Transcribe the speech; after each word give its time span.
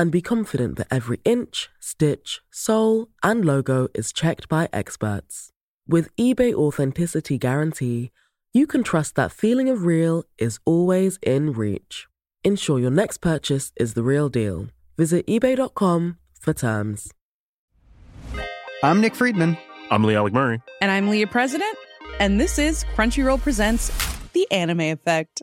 and 0.00 0.10
be 0.10 0.22
confident 0.22 0.78
that 0.78 0.86
every 0.90 1.20
inch, 1.26 1.68
stitch, 1.78 2.40
sole, 2.50 3.10
and 3.22 3.44
logo 3.44 3.86
is 3.92 4.14
checked 4.14 4.48
by 4.48 4.66
experts. 4.72 5.50
With 5.86 6.08
eBay 6.16 6.54
Authenticity 6.54 7.36
Guarantee, 7.36 8.10
you 8.54 8.66
can 8.66 8.82
trust 8.82 9.14
that 9.16 9.30
feeling 9.30 9.68
of 9.68 9.84
real 9.84 10.24
is 10.38 10.58
always 10.64 11.18
in 11.20 11.52
reach. 11.52 12.08
Ensure 12.42 12.78
your 12.78 12.90
next 12.90 13.18
purchase 13.18 13.72
is 13.76 13.92
the 13.92 14.02
real 14.02 14.30
deal. 14.30 14.68
Visit 14.96 15.26
eBay.com 15.26 16.16
for 16.40 16.54
terms. 16.54 17.12
I'm 18.82 19.02
Nick 19.02 19.14
Friedman. 19.14 19.58
I'm 19.90 20.02
Lee 20.04 20.14
Alec 20.14 20.32
Murray. 20.32 20.62
And 20.80 20.90
I'm 20.90 21.10
Leah 21.10 21.26
President. 21.26 21.76
And 22.18 22.40
this 22.40 22.58
is 22.58 22.84
Crunchyroll 22.96 23.42
Presents 23.42 23.90
The 24.32 24.50
Anime 24.50 24.80
Effect. 24.80 25.42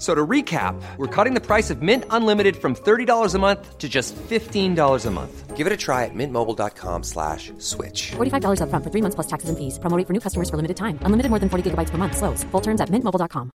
So 0.00 0.14
to 0.14 0.26
recap, 0.26 0.80
we're 0.96 1.14
cutting 1.14 1.34
the 1.34 1.42
price 1.42 1.68
of 1.68 1.82
Mint 1.82 2.04
Unlimited 2.08 2.56
from 2.56 2.74
$30 2.74 3.34
a 3.34 3.38
month 3.38 3.76
to 3.76 3.86
just 3.86 4.16
$15 4.16 5.06
a 5.06 5.10
month. 5.10 5.56
Give 5.58 5.66
it 5.66 5.74
a 5.74 5.76
try 5.76 6.06
at 6.06 6.14
mintmobile.com 6.14 7.02
slash 7.02 7.52
switch. 7.58 8.12
$45 8.12 8.62
up 8.62 8.70
front 8.70 8.82
for 8.82 8.90
three 8.90 9.02
months 9.02 9.14
plus 9.14 9.26
taxes 9.26 9.50
and 9.50 9.58
fees. 9.58 9.78
Promoting 9.78 10.06
for 10.06 10.14
new 10.14 10.20
customers 10.20 10.48
for 10.48 10.56
limited 10.56 10.78
time. 10.78 10.98
Unlimited 11.02 11.28
more 11.28 11.38
than 11.38 11.50
40 11.50 11.70
gigabytes 11.70 11.90
per 11.90 11.98
month. 11.98 12.16
Slows. 12.16 12.44
Full 12.44 12.62
terms 12.62 12.80
at 12.80 12.88
mintmobile.com. 12.88 13.50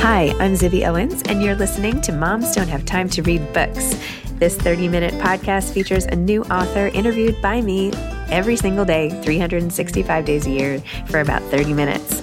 Hi, 0.00 0.28
I'm 0.38 0.54
Zibby 0.54 0.88
Owens, 0.88 1.20
and 1.24 1.42
you're 1.42 1.56
listening 1.56 2.00
to 2.02 2.12
Moms 2.12 2.54
Don't 2.54 2.68
Have 2.68 2.86
Time 2.86 3.10
to 3.10 3.22
Read 3.22 3.52
Books. 3.52 3.94
This 4.38 4.56
30 4.56 4.88
minute 4.88 5.12
podcast 5.14 5.74
features 5.74 6.06
a 6.06 6.16
new 6.16 6.44
author 6.44 6.86
interviewed 6.88 7.42
by 7.42 7.60
me 7.60 7.90
every 8.30 8.56
single 8.56 8.84
day, 8.84 9.10
365 9.22 10.24
days 10.24 10.46
a 10.46 10.50
year, 10.50 10.80
for 11.06 11.20
about 11.20 11.42
30 11.42 11.72
minutes. 11.72 12.22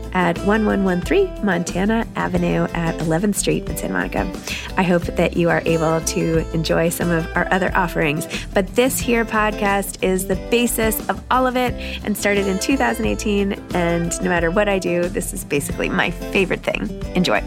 at 0.13 0.37
1113 0.39 1.45
Montana 1.45 2.07
Avenue 2.15 2.63
at 2.73 2.97
11th 2.99 3.35
Street 3.35 3.67
in 3.69 3.77
Santa 3.77 3.93
Monica. 3.93 4.31
I 4.77 4.83
hope 4.83 5.03
that 5.03 5.37
you 5.37 5.49
are 5.49 5.61
able 5.65 6.01
to 6.01 6.51
enjoy 6.53 6.89
some 6.89 7.09
of 7.09 7.25
our 7.35 7.51
other 7.51 7.75
offerings. 7.75 8.27
But 8.53 8.67
this 8.75 8.99
here 8.99 9.25
podcast 9.25 10.03
is 10.03 10.27
the 10.27 10.35
basis 10.49 11.07
of 11.09 11.23
all 11.31 11.47
of 11.47 11.55
it 11.55 11.73
and 12.05 12.17
started 12.17 12.47
in 12.47 12.59
2018. 12.59 13.53
And 13.73 14.21
no 14.21 14.29
matter 14.29 14.51
what 14.51 14.69
I 14.69 14.79
do, 14.79 15.07
this 15.09 15.33
is 15.33 15.43
basically 15.43 15.89
my 15.89 16.11
favorite 16.11 16.63
thing. 16.63 16.89
Enjoy. 17.15 17.41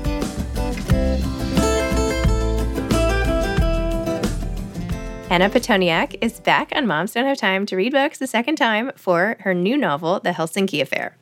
Anna 5.31 5.51
Pitoniak 5.51 6.17
is 6.21 6.39
back 6.39 6.71
on 6.77 6.87
Moms 6.87 7.13
Don't 7.13 7.25
Have 7.25 7.39
Time 7.39 7.67
to 7.67 7.75
Read 7.75 7.93
Books 7.93 8.19
the 8.19 8.27
second 8.29 8.55
time 8.55 8.93
for 8.95 9.37
her 9.41 9.53
new 9.53 9.77
novel, 9.77 10.21
The 10.21 10.31
Helsinki 10.31 10.81
Affair. 10.81 11.17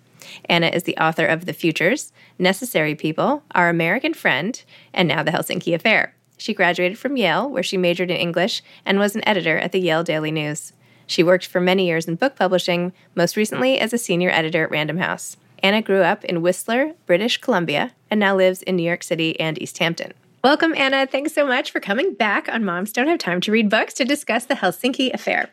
Anna 0.46 0.68
is 0.68 0.84
the 0.84 0.96
author 0.96 1.26
of 1.26 1.46
The 1.46 1.52
Futures, 1.52 2.12
Necessary 2.38 2.94
People, 2.94 3.42
Our 3.54 3.68
American 3.68 4.14
Friend, 4.14 4.62
and 4.92 5.08
now 5.08 5.22
The 5.22 5.30
Helsinki 5.30 5.74
Affair. 5.74 6.14
She 6.36 6.54
graduated 6.54 6.98
from 6.98 7.16
Yale, 7.16 7.48
where 7.48 7.62
she 7.62 7.76
majored 7.76 8.10
in 8.10 8.16
English 8.16 8.62
and 8.84 8.98
was 8.98 9.14
an 9.14 9.26
editor 9.28 9.58
at 9.58 9.72
the 9.72 9.80
Yale 9.80 10.02
Daily 10.02 10.30
News. 10.30 10.72
She 11.06 11.22
worked 11.22 11.46
for 11.46 11.60
many 11.60 11.86
years 11.86 12.08
in 12.08 12.16
book 12.16 12.36
publishing, 12.36 12.92
most 13.14 13.36
recently 13.36 13.78
as 13.78 13.92
a 13.92 13.98
senior 13.98 14.30
editor 14.30 14.64
at 14.64 14.70
Random 14.70 14.98
House. 14.98 15.36
Anna 15.62 15.80
grew 15.80 16.02
up 16.02 16.24
in 16.24 16.42
Whistler, 16.42 16.94
British 17.06 17.38
Columbia, 17.38 17.92
and 18.10 18.18
now 18.18 18.34
lives 18.34 18.62
in 18.62 18.76
New 18.76 18.82
York 18.82 19.02
City 19.02 19.38
and 19.38 19.60
East 19.62 19.78
Hampton. 19.78 20.12
Welcome, 20.42 20.74
Anna. 20.76 21.06
Thanks 21.06 21.32
so 21.32 21.46
much 21.46 21.70
for 21.70 21.78
coming 21.78 22.14
back 22.14 22.48
on 22.48 22.64
Moms 22.64 22.92
Don't 22.92 23.06
Have 23.06 23.18
Time 23.18 23.40
to 23.42 23.52
Read 23.52 23.68
Books 23.68 23.94
to 23.94 24.04
discuss 24.04 24.44
the 24.44 24.54
Helsinki 24.54 25.14
Affair. 25.14 25.50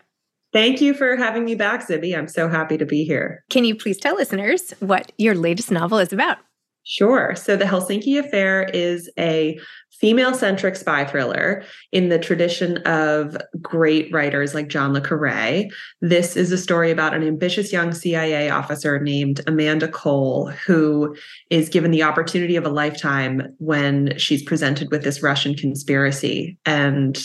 Thank 0.52 0.82
you 0.82 0.94
for 0.94 1.16
having 1.16 1.46
me 1.46 1.56
back, 1.56 1.88
Zibby. 1.88 2.18
I'm 2.18 2.28
so 2.28 2.50
happy 2.50 2.78
to 2.78 2.86
be 2.86 3.04
here. 3.04 3.44
Can 3.50 3.66
you 3.66 3.76
please 3.76 3.98
tell 3.98 4.16
listeners 4.16 4.74
what 4.80 5.12
your 5.18 5.36
latest 5.36 5.70
novel 5.70 6.00
is 6.00 6.12
about? 6.12 6.38
Sure. 6.86 7.36
So, 7.36 7.56
The 7.56 7.66
Helsinki 7.66 8.18
Affair 8.18 8.64
is 8.74 9.12
a 9.20 9.60
female 10.00 10.34
centric 10.34 10.76
spy 10.76 11.06
thriller 11.06 11.64
in 11.92 12.10
the 12.10 12.18
tradition 12.18 12.78
of 12.78 13.38
great 13.62 14.12
writers 14.14 14.56
like 14.56 14.70
John 14.70 14.94
Le 14.94 15.02
Carre. 15.02 15.68
This 16.02 16.36
is 16.36 16.52
a 16.52 16.58
story 16.58 16.90
about 16.90 17.14
an 17.14 17.22
ambitious 17.22 17.72
young 17.72 17.94
CIA 17.94 18.50
officer 18.50 19.00
named 19.00 19.42
Amanda 19.46 19.88
Cole, 19.88 20.48
who 20.66 21.16
is 21.50 21.70
given 21.70 21.92
the 21.92 22.04
opportunity 22.04 22.56
of 22.56 22.66
a 22.66 22.70
lifetime 22.70 23.44
when 23.58 24.18
she's 24.18 24.42
presented 24.42 24.90
with 24.90 25.04
this 25.04 25.22
Russian 25.22 25.54
conspiracy. 25.54 26.58
And 26.66 27.20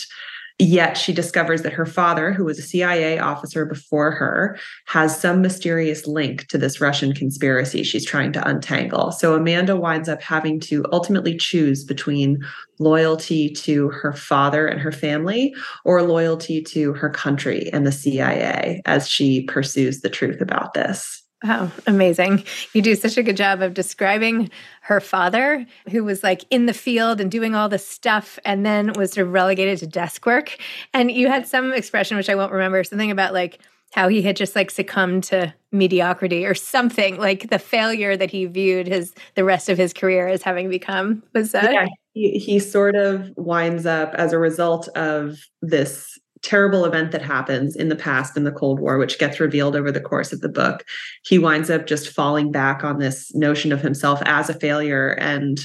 Yet 0.60 0.96
she 0.96 1.12
discovers 1.12 1.62
that 1.62 1.72
her 1.72 1.84
father, 1.84 2.32
who 2.32 2.44
was 2.44 2.60
a 2.60 2.62
CIA 2.62 3.18
officer 3.18 3.66
before 3.66 4.12
her, 4.12 4.56
has 4.86 5.20
some 5.20 5.42
mysterious 5.42 6.06
link 6.06 6.46
to 6.46 6.58
this 6.58 6.80
Russian 6.80 7.12
conspiracy 7.12 7.82
she's 7.82 8.06
trying 8.06 8.32
to 8.34 8.48
untangle. 8.48 9.10
So 9.10 9.34
Amanda 9.34 9.74
winds 9.74 10.08
up 10.08 10.22
having 10.22 10.60
to 10.60 10.84
ultimately 10.92 11.36
choose 11.36 11.82
between 11.82 12.38
loyalty 12.78 13.50
to 13.50 13.88
her 13.88 14.12
father 14.12 14.68
and 14.68 14.80
her 14.80 14.92
family 14.92 15.52
or 15.84 16.02
loyalty 16.02 16.62
to 16.62 16.92
her 16.92 17.10
country 17.10 17.68
and 17.72 17.84
the 17.84 17.92
CIA 17.92 18.80
as 18.84 19.08
she 19.08 19.42
pursues 19.46 20.02
the 20.02 20.10
truth 20.10 20.40
about 20.40 20.74
this. 20.74 21.23
Oh, 21.46 21.70
amazing. 21.86 22.44
You 22.72 22.80
do 22.80 22.94
such 22.94 23.18
a 23.18 23.22
good 23.22 23.36
job 23.36 23.60
of 23.60 23.74
describing 23.74 24.50
her 24.80 24.98
father, 24.98 25.66
who 25.90 26.02
was 26.02 26.22
like 26.22 26.44
in 26.48 26.64
the 26.64 26.72
field 26.72 27.20
and 27.20 27.30
doing 27.30 27.54
all 27.54 27.68
the 27.68 27.78
stuff 27.78 28.38
and 28.46 28.64
then 28.64 28.94
was 28.94 29.12
sort 29.12 29.26
of 29.26 29.32
relegated 29.32 29.78
to 29.80 29.86
desk 29.86 30.24
work. 30.24 30.56
And 30.94 31.10
you 31.10 31.28
had 31.28 31.46
some 31.46 31.74
expression, 31.74 32.16
which 32.16 32.30
I 32.30 32.34
won't 32.34 32.52
remember, 32.52 32.82
something 32.82 33.10
about 33.10 33.34
like 33.34 33.58
how 33.92 34.08
he 34.08 34.22
had 34.22 34.36
just 34.36 34.56
like 34.56 34.70
succumbed 34.70 35.24
to 35.24 35.54
mediocrity 35.70 36.46
or 36.46 36.54
something 36.54 37.16
like 37.18 37.50
the 37.50 37.58
failure 37.58 38.16
that 38.16 38.30
he 38.30 38.46
viewed 38.46 38.86
his 38.88 39.14
the 39.34 39.44
rest 39.44 39.68
of 39.68 39.78
his 39.78 39.92
career 39.92 40.26
as 40.26 40.42
having 40.42 40.68
become 40.68 41.22
was 41.32 41.52
that 41.52 41.72
yeah, 41.72 41.86
he, 42.12 42.38
he 42.38 42.58
sort 42.58 42.96
of 42.96 43.30
winds 43.36 43.86
up 43.86 44.12
as 44.14 44.32
a 44.32 44.38
result 44.38 44.88
of 44.96 45.38
this 45.62 46.18
terrible 46.44 46.84
event 46.84 47.10
that 47.10 47.22
happens 47.22 47.74
in 47.74 47.88
the 47.88 47.96
past 47.96 48.36
in 48.36 48.44
the 48.44 48.52
Cold 48.52 48.78
War, 48.78 48.98
which 48.98 49.18
gets 49.18 49.40
revealed 49.40 49.74
over 49.74 49.90
the 49.90 50.00
course 50.00 50.32
of 50.32 50.40
the 50.40 50.48
book. 50.48 50.84
He 51.24 51.38
winds 51.38 51.70
up 51.70 51.86
just 51.86 52.10
falling 52.10 52.52
back 52.52 52.84
on 52.84 52.98
this 52.98 53.34
notion 53.34 53.72
of 53.72 53.80
himself 53.80 54.22
as 54.26 54.48
a 54.48 54.54
failure 54.54 55.10
and 55.12 55.58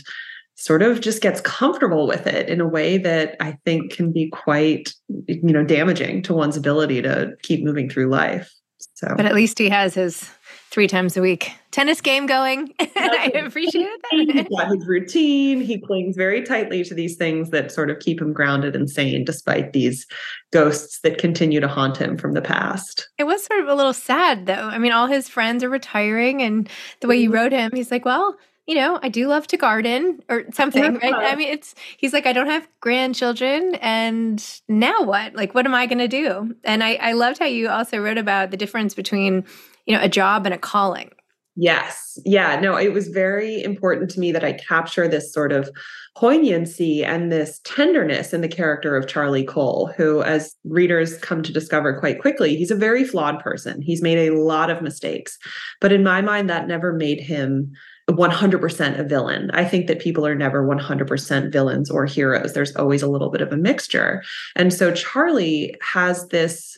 sort 0.56 0.81
of 0.81 1.00
just 1.00 1.22
gets 1.22 1.40
comfortable 1.42 2.08
with 2.08 2.28
it 2.28 2.50
in 2.50 2.60
a 2.60 2.68
way 2.68 2.98
that 2.98 3.36
I 3.40 3.58
think 3.66 3.94
can 3.94 4.12
be 4.12 4.30
quite, 4.30 4.94
you 5.28 5.54
know, 5.54 5.64
damaging 5.64 6.22
to 6.24 6.34
one's 6.34 6.58
ability 6.58 7.02
to 7.04 7.34
keep 7.44 7.64
moving 7.64 7.90
through 7.90 8.10
life. 8.10 8.52
So, 8.96 9.08
but 9.16 9.26
at 9.26 9.36
least 9.36 9.60
he 9.60 9.70
has 9.70 9.94
his 9.94 10.30
three 10.71 10.88
times 10.88 11.18
a 11.18 11.21
week 11.21 11.51
tennis 11.71 12.01
game 12.01 12.25
going. 12.25 12.74
and 12.80 12.89
I 12.95 13.31
appreciate 13.36 13.88
that. 14.12 14.12
He's 14.50 14.57
got 14.57 14.69
his 14.69 14.86
routine. 14.88 15.62
He 15.62 15.80
clings 15.80 16.16
very 16.16 16.42
tightly 16.44 16.83
to 16.83 16.94
these 16.94 17.16
things 17.16 17.51
that 17.51 17.71
sort 17.71 17.89
of 17.89 18.00
keep 18.00 18.21
him 18.21 18.33
grounded 18.33 18.75
and 18.75 18.89
sane, 18.89 19.24
despite 19.24 19.74
these 19.74 20.06
ghosts 20.51 21.00
that 21.01 21.18
continue 21.18 21.60
to 21.60 21.68
haunt 21.68 21.98
him 21.98 22.18
from 22.18 22.33
the 22.33 22.42
past. 22.42 23.07
It 23.18 23.25
was 23.25 23.44
sort 23.44 23.62
of 23.62 23.68
a 23.68 23.75
little 23.75 23.94
sad, 23.94 24.45
though. 24.45 24.54
I 24.54 24.77
mean, 24.77 24.92
all 24.92 25.07
his 25.07 25.30
friends 25.30 25.63
are 25.63 25.69
retiring, 25.69 26.42
and 26.42 26.69
the 27.01 27.07
way 27.07 27.18
you 27.18 27.30
mm-hmm. 27.30 27.36
wrote 27.36 27.51
him, 27.51 27.71
he's 27.74 27.92
like, 27.92 28.06
well, 28.06 28.36
you 28.66 28.75
know, 28.75 29.00
I 29.01 29.10
do 29.10 29.27
love 29.27 29.48
to 29.48 29.57
garden 29.57 30.21
or 30.30 30.44
something, 30.54 31.00
right? 31.00 31.13
I 31.13 31.36
mean, 31.36 31.50
it's, 31.50 31.74
he's 31.98 32.13
like, 32.13 32.27
I 32.27 32.33
don't 32.33 32.45
have 32.45 32.68
grandchildren. 32.81 33.74
And 33.81 34.45
now 34.68 35.01
what? 35.01 35.33
Like, 35.33 35.56
what 35.56 35.66
am 35.66 35.74
I 35.74 35.88
going 35.88 35.98
to 35.98 36.07
do? 36.07 36.56
And 36.63 36.83
I, 36.83 36.94
I 37.01 37.13
loved 37.13 37.39
how 37.39 37.48
you 37.48 37.68
also 37.68 37.98
wrote 37.98 38.19
about 38.19 38.51
the 38.51 38.57
difference 38.57 38.94
between 38.94 39.44
you 39.89 39.97
know, 39.97 40.03
a 40.03 40.07
job 40.07 40.45
and 40.45 40.53
a 40.53 40.57
calling. 40.57 41.09
Yes. 41.56 42.18
Yeah. 42.24 42.57
No, 42.62 42.77
it 42.77 42.94
was 42.94 43.09
very 43.09 43.62
important 43.63 44.09
to 44.12 44.19
me 44.19 44.31
that 44.31 44.45
I 44.45 44.53
capture 44.53 45.09
this 45.09 45.33
sort 45.33 45.51
of 45.51 45.69
poignancy 46.15 47.03
and 47.03 47.31
this 47.31 47.59
tenderness 47.65 48.31
in 48.31 48.39
the 48.39 48.47
character 48.47 48.95
of 48.95 49.07
Charlie 49.07 49.44
Cole, 49.44 49.91
who, 49.97 50.21
as 50.21 50.56
readers 50.63 51.18
come 51.18 51.41
to 51.44 51.51
discover 51.51 52.00
quite 52.00 52.21
quickly, 52.21 52.56
he's 52.56 52.71
a 52.71 52.75
very 52.75 53.03
flawed 53.03 53.39
person. 53.39 53.81
He's 53.81 54.01
made 54.01 54.30
a 54.30 54.36
lot 54.39 54.69
of 54.69 54.81
mistakes. 54.81 55.38
But 55.81 55.92
in 55.92 56.03
my 56.03 56.21
mind, 56.21 56.50
that 56.50 56.68
never 56.68 56.94
made 56.94 57.19
him 57.19 57.71
100% 58.09 59.00
a 59.00 59.03
villain. 59.03 59.51
I 59.51 59.65
think 59.65 59.88
that 59.88 60.00
people 60.00 60.25
are 60.25 60.35
never 60.35 60.65
100% 60.65 61.51
villains 61.51 61.89
or 61.89 62.06
heroes. 62.06 62.53
There's 62.53 62.75
always 62.75 63.01
a 63.01 63.09
little 63.09 63.31
bit 63.31 63.42
of 63.42 63.51
a 63.51 63.57
mixture. 63.57 64.24
And 64.56 64.71
so 64.71 64.94
Charlie 64.94 65.75
has 65.81 66.27
this 66.30 66.77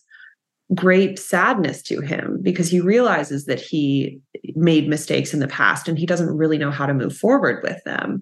great 0.73 1.19
sadness 1.19 1.81
to 1.81 2.01
him 2.01 2.39
because 2.41 2.69
he 2.69 2.79
realizes 2.79 3.45
that 3.45 3.59
he 3.59 4.19
made 4.56 4.88
mistakes 4.88 5.33
in 5.33 5.39
the 5.39 5.47
past 5.47 5.88
and 5.88 6.00
he 6.00 6.06
doesn't 6.06 6.38
really 6.38 6.57
know 6.57 6.71
how 6.71 6.85
to 6.85 6.94
move 6.94 7.15
forward 7.15 7.62
with 7.63 7.83
them. 7.83 8.21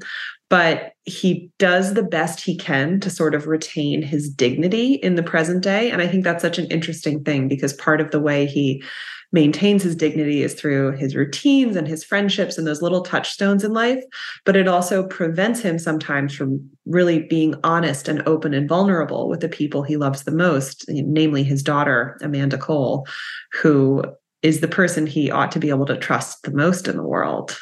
But 0.50 0.94
he 1.04 1.52
does 1.60 1.94
the 1.94 2.04
best 2.04 2.42
he 2.42 2.58
can 2.58 3.00
to 3.02 3.10
sort 3.12 3.36
of 3.36 3.46
retain 3.46 4.02
his 4.02 4.30
dignity 4.30 4.96
in 4.96 5.14
the 5.14 5.24
present 5.24 5.64
day. 5.64 5.92
And 5.92 6.02
I 6.02 6.08
think 6.08 6.24
that's 6.24 6.42
such 6.42 6.58
an 6.58 6.66
interesting 6.68 7.24
thing 7.24 7.48
because 7.48 7.74
part 7.74 8.02
of 8.02 8.10
the 8.10 8.20
way 8.20 8.48
he 8.48 8.84
maintains 9.32 9.84
his 9.84 9.96
dignity 9.96 10.44
is 10.44 10.54
through 10.54 10.92
his 10.94 11.16
routines 11.16 11.76
and 11.76 11.88
his 11.88 12.04
friendships 12.04 12.58
and 12.58 12.66
those 12.66 12.82
little 12.82 13.02
touchstones 13.02 13.64
in 13.64 13.74
life. 13.74 14.04
But 14.46 14.56
it 14.56 14.68
also 14.68 15.06
prevents 15.08 15.62
him 15.62 15.78
sometimes 15.78 16.34
from 16.34 16.68
really 16.86 17.24
being 17.24 17.56
honest 17.64 18.08
and 18.08 18.28
open 18.28 18.54
and 18.54 18.68
vulnerable 18.68 19.30
with 19.30 19.42
the 19.42 19.50
people 19.50 19.84
he 19.84 19.98
loves 19.98 20.24
the 20.24 20.32
most, 20.32 20.86
namely 20.88 21.44
his 21.44 21.62
daughter, 21.62 22.18
Amanda 22.22 22.58
Cole, 22.58 23.08
who 23.54 24.04
is 24.42 24.62
the 24.62 24.68
person 24.68 25.06
he 25.06 25.30
ought 25.30 25.52
to 25.52 25.60
be 25.60 25.70
able 25.70 25.86
to 25.86 25.98
trust 25.98 26.44
the 26.44 26.52
most 26.52 26.88
in 26.88 26.96
the 26.98 27.04
world. 27.04 27.58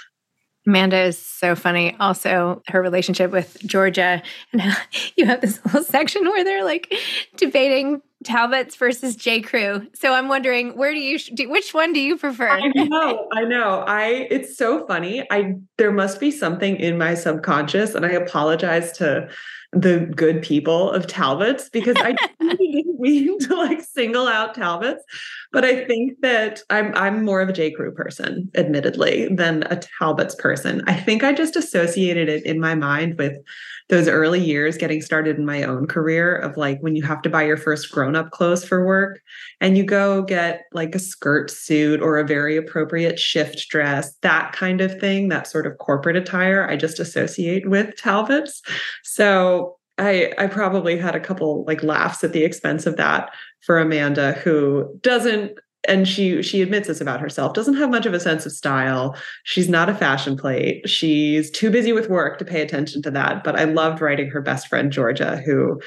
Amanda 0.67 0.99
is 0.99 1.17
so 1.17 1.55
funny. 1.55 1.95
Also, 1.97 2.61
her 2.67 2.81
relationship 2.81 3.31
with 3.31 3.57
Georgia, 3.65 4.21
and 4.51 4.61
you 5.15 5.25
have 5.25 5.39
this 5.39 5.59
whole 5.69 5.81
section 5.81 6.25
where 6.25 6.43
they're 6.43 6.65
like 6.65 6.93
debating 7.37 8.01
Talbots 8.23 8.75
versus 8.75 9.15
J. 9.15 9.41
Crew. 9.41 9.87
So 9.93 10.13
I'm 10.13 10.27
wondering, 10.27 10.75
where 10.75 10.91
do 10.91 10.99
you, 10.99 11.19
do, 11.19 11.49
which 11.49 11.73
one 11.73 11.93
do 11.93 11.99
you 11.99 12.17
prefer? 12.17 12.49
I 12.49 12.67
know, 12.67 13.27
I 13.31 13.43
know. 13.43 13.83
I 13.87 14.27
it's 14.31 14.57
so 14.57 14.85
funny. 14.87 15.25
I 15.31 15.55
there 15.77 15.91
must 15.91 16.19
be 16.19 16.31
something 16.31 16.77
in 16.77 16.97
my 16.97 17.13
subconscious, 17.13 17.93
and 17.93 18.05
I 18.05 18.11
apologize 18.11 18.91
to 18.93 19.29
the 19.73 20.11
good 20.15 20.41
people 20.41 20.89
of 20.91 21.07
Talbots 21.07 21.69
because 21.69 21.95
I 21.97 22.15
didn't 22.39 22.87
mean 22.99 23.37
to 23.39 23.55
like 23.55 23.81
single 23.81 24.27
out 24.27 24.55
Talbots, 24.55 25.03
but 25.51 25.63
I 25.63 25.85
think 25.85 26.19
that 26.21 26.61
I'm 26.69 26.93
I'm 26.95 27.23
more 27.23 27.41
of 27.41 27.49
a 27.49 27.53
J. 27.53 27.71
Crew 27.71 27.91
person, 27.91 28.49
admittedly, 28.55 29.27
than 29.33 29.63
a 29.63 29.79
Talbots 29.99 30.35
person. 30.35 30.81
I 30.87 30.95
think 30.95 31.23
I 31.23 31.33
just 31.33 31.55
associated 31.55 32.29
it 32.29 32.45
in 32.45 32.59
my 32.59 32.75
mind 32.75 33.17
with 33.17 33.37
those 33.89 34.07
early 34.07 34.39
years 34.39 34.77
getting 34.77 35.01
started 35.01 35.37
in 35.37 35.45
my 35.45 35.63
own 35.63 35.87
career 35.87 36.35
of 36.35 36.57
like 36.57 36.79
when 36.81 36.95
you 36.95 37.03
have 37.03 37.21
to 37.21 37.29
buy 37.29 37.43
your 37.43 37.57
first 37.57 37.91
grown-up 37.91 38.31
clothes 38.31 38.65
for 38.65 38.85
work 38.85 39.21
and 39.61 39.77
you 39.77 39.83
go 39.83 40.21
get 40.21 40.63
like 40.73 40.93
a 40.93 40.99
skirt 40.99 41.49
suit 41.49 42.01
or 42.01 42.17
a 42.17 42.27
very 42.27 42.57
appropriate 42.57 43.19
shift 43.19 43.69
dress 43.69 44.13
that 44.21 44.51
kind 44.51 44.81
of 44.81 44.99
thing 44.99 45.29
that 45.29 45.47
sort 45.47 45.65
of 45.65 45.77
corporate 45.77 46.15
attire 46.15 46.69
i 46.69 46.75
just 46.75 46.99
associate 46.99 47.69
with 47.69 47.95
talbots 47.97 48.61
so 49.03 49.77
i 49.97 50.33
i 50.37 50.47
probably 50.47 50.97
had 50.97 51.15
a 51.15 51.19
couple 51.19 51.63
like 51.65 51.81
laughs 51.83 52.23
at 52.23 52.33
the 52.33 52.43
expense 52.43 52.85
of 52.85 52.97
that 52.97 53.29
for 53.61 53.79
amanda 53.79 54.33
who 54.33 54.85
doesn't 55.01 55.57
and 55.87 56.07
she 56.07 56.41
she 56.41 56.61
admits 56.61 56.87
this 56.87 57.01
about 57.01 57.21
herself 57.21 57.53
doesn't 57.53 57.75
have 57.75 57.89
much 57.89 58.05
of 58.05 58.13
a 58.13 58.19
sense 58.19 58.45
of 58.45 58.51
style. 58.51 59.15
She's 59.43 59.69
not 59.69 59.89
a 59.89 59.95
fashion 59.95 60.37
plate. 60.37 60.87
She's 60.87 61.49
too 61.49 61.69
busy 61.71 61.93
with 61.93 62.09
work 62.09 62.37
to 62.39 62.45
pay 62.45 62.61
attention 62.61 63.01
to 63.03 63.11
that. 63.11 63.43
But 63.43 63.55
i 63.55 63.63
loved 63.63 64.01
writing 64.01 64.29
her 64.29 64.41
best 64.41 64.67
friend 64.67 64.91
georgia 64.91 65.37
who 65.45 65.79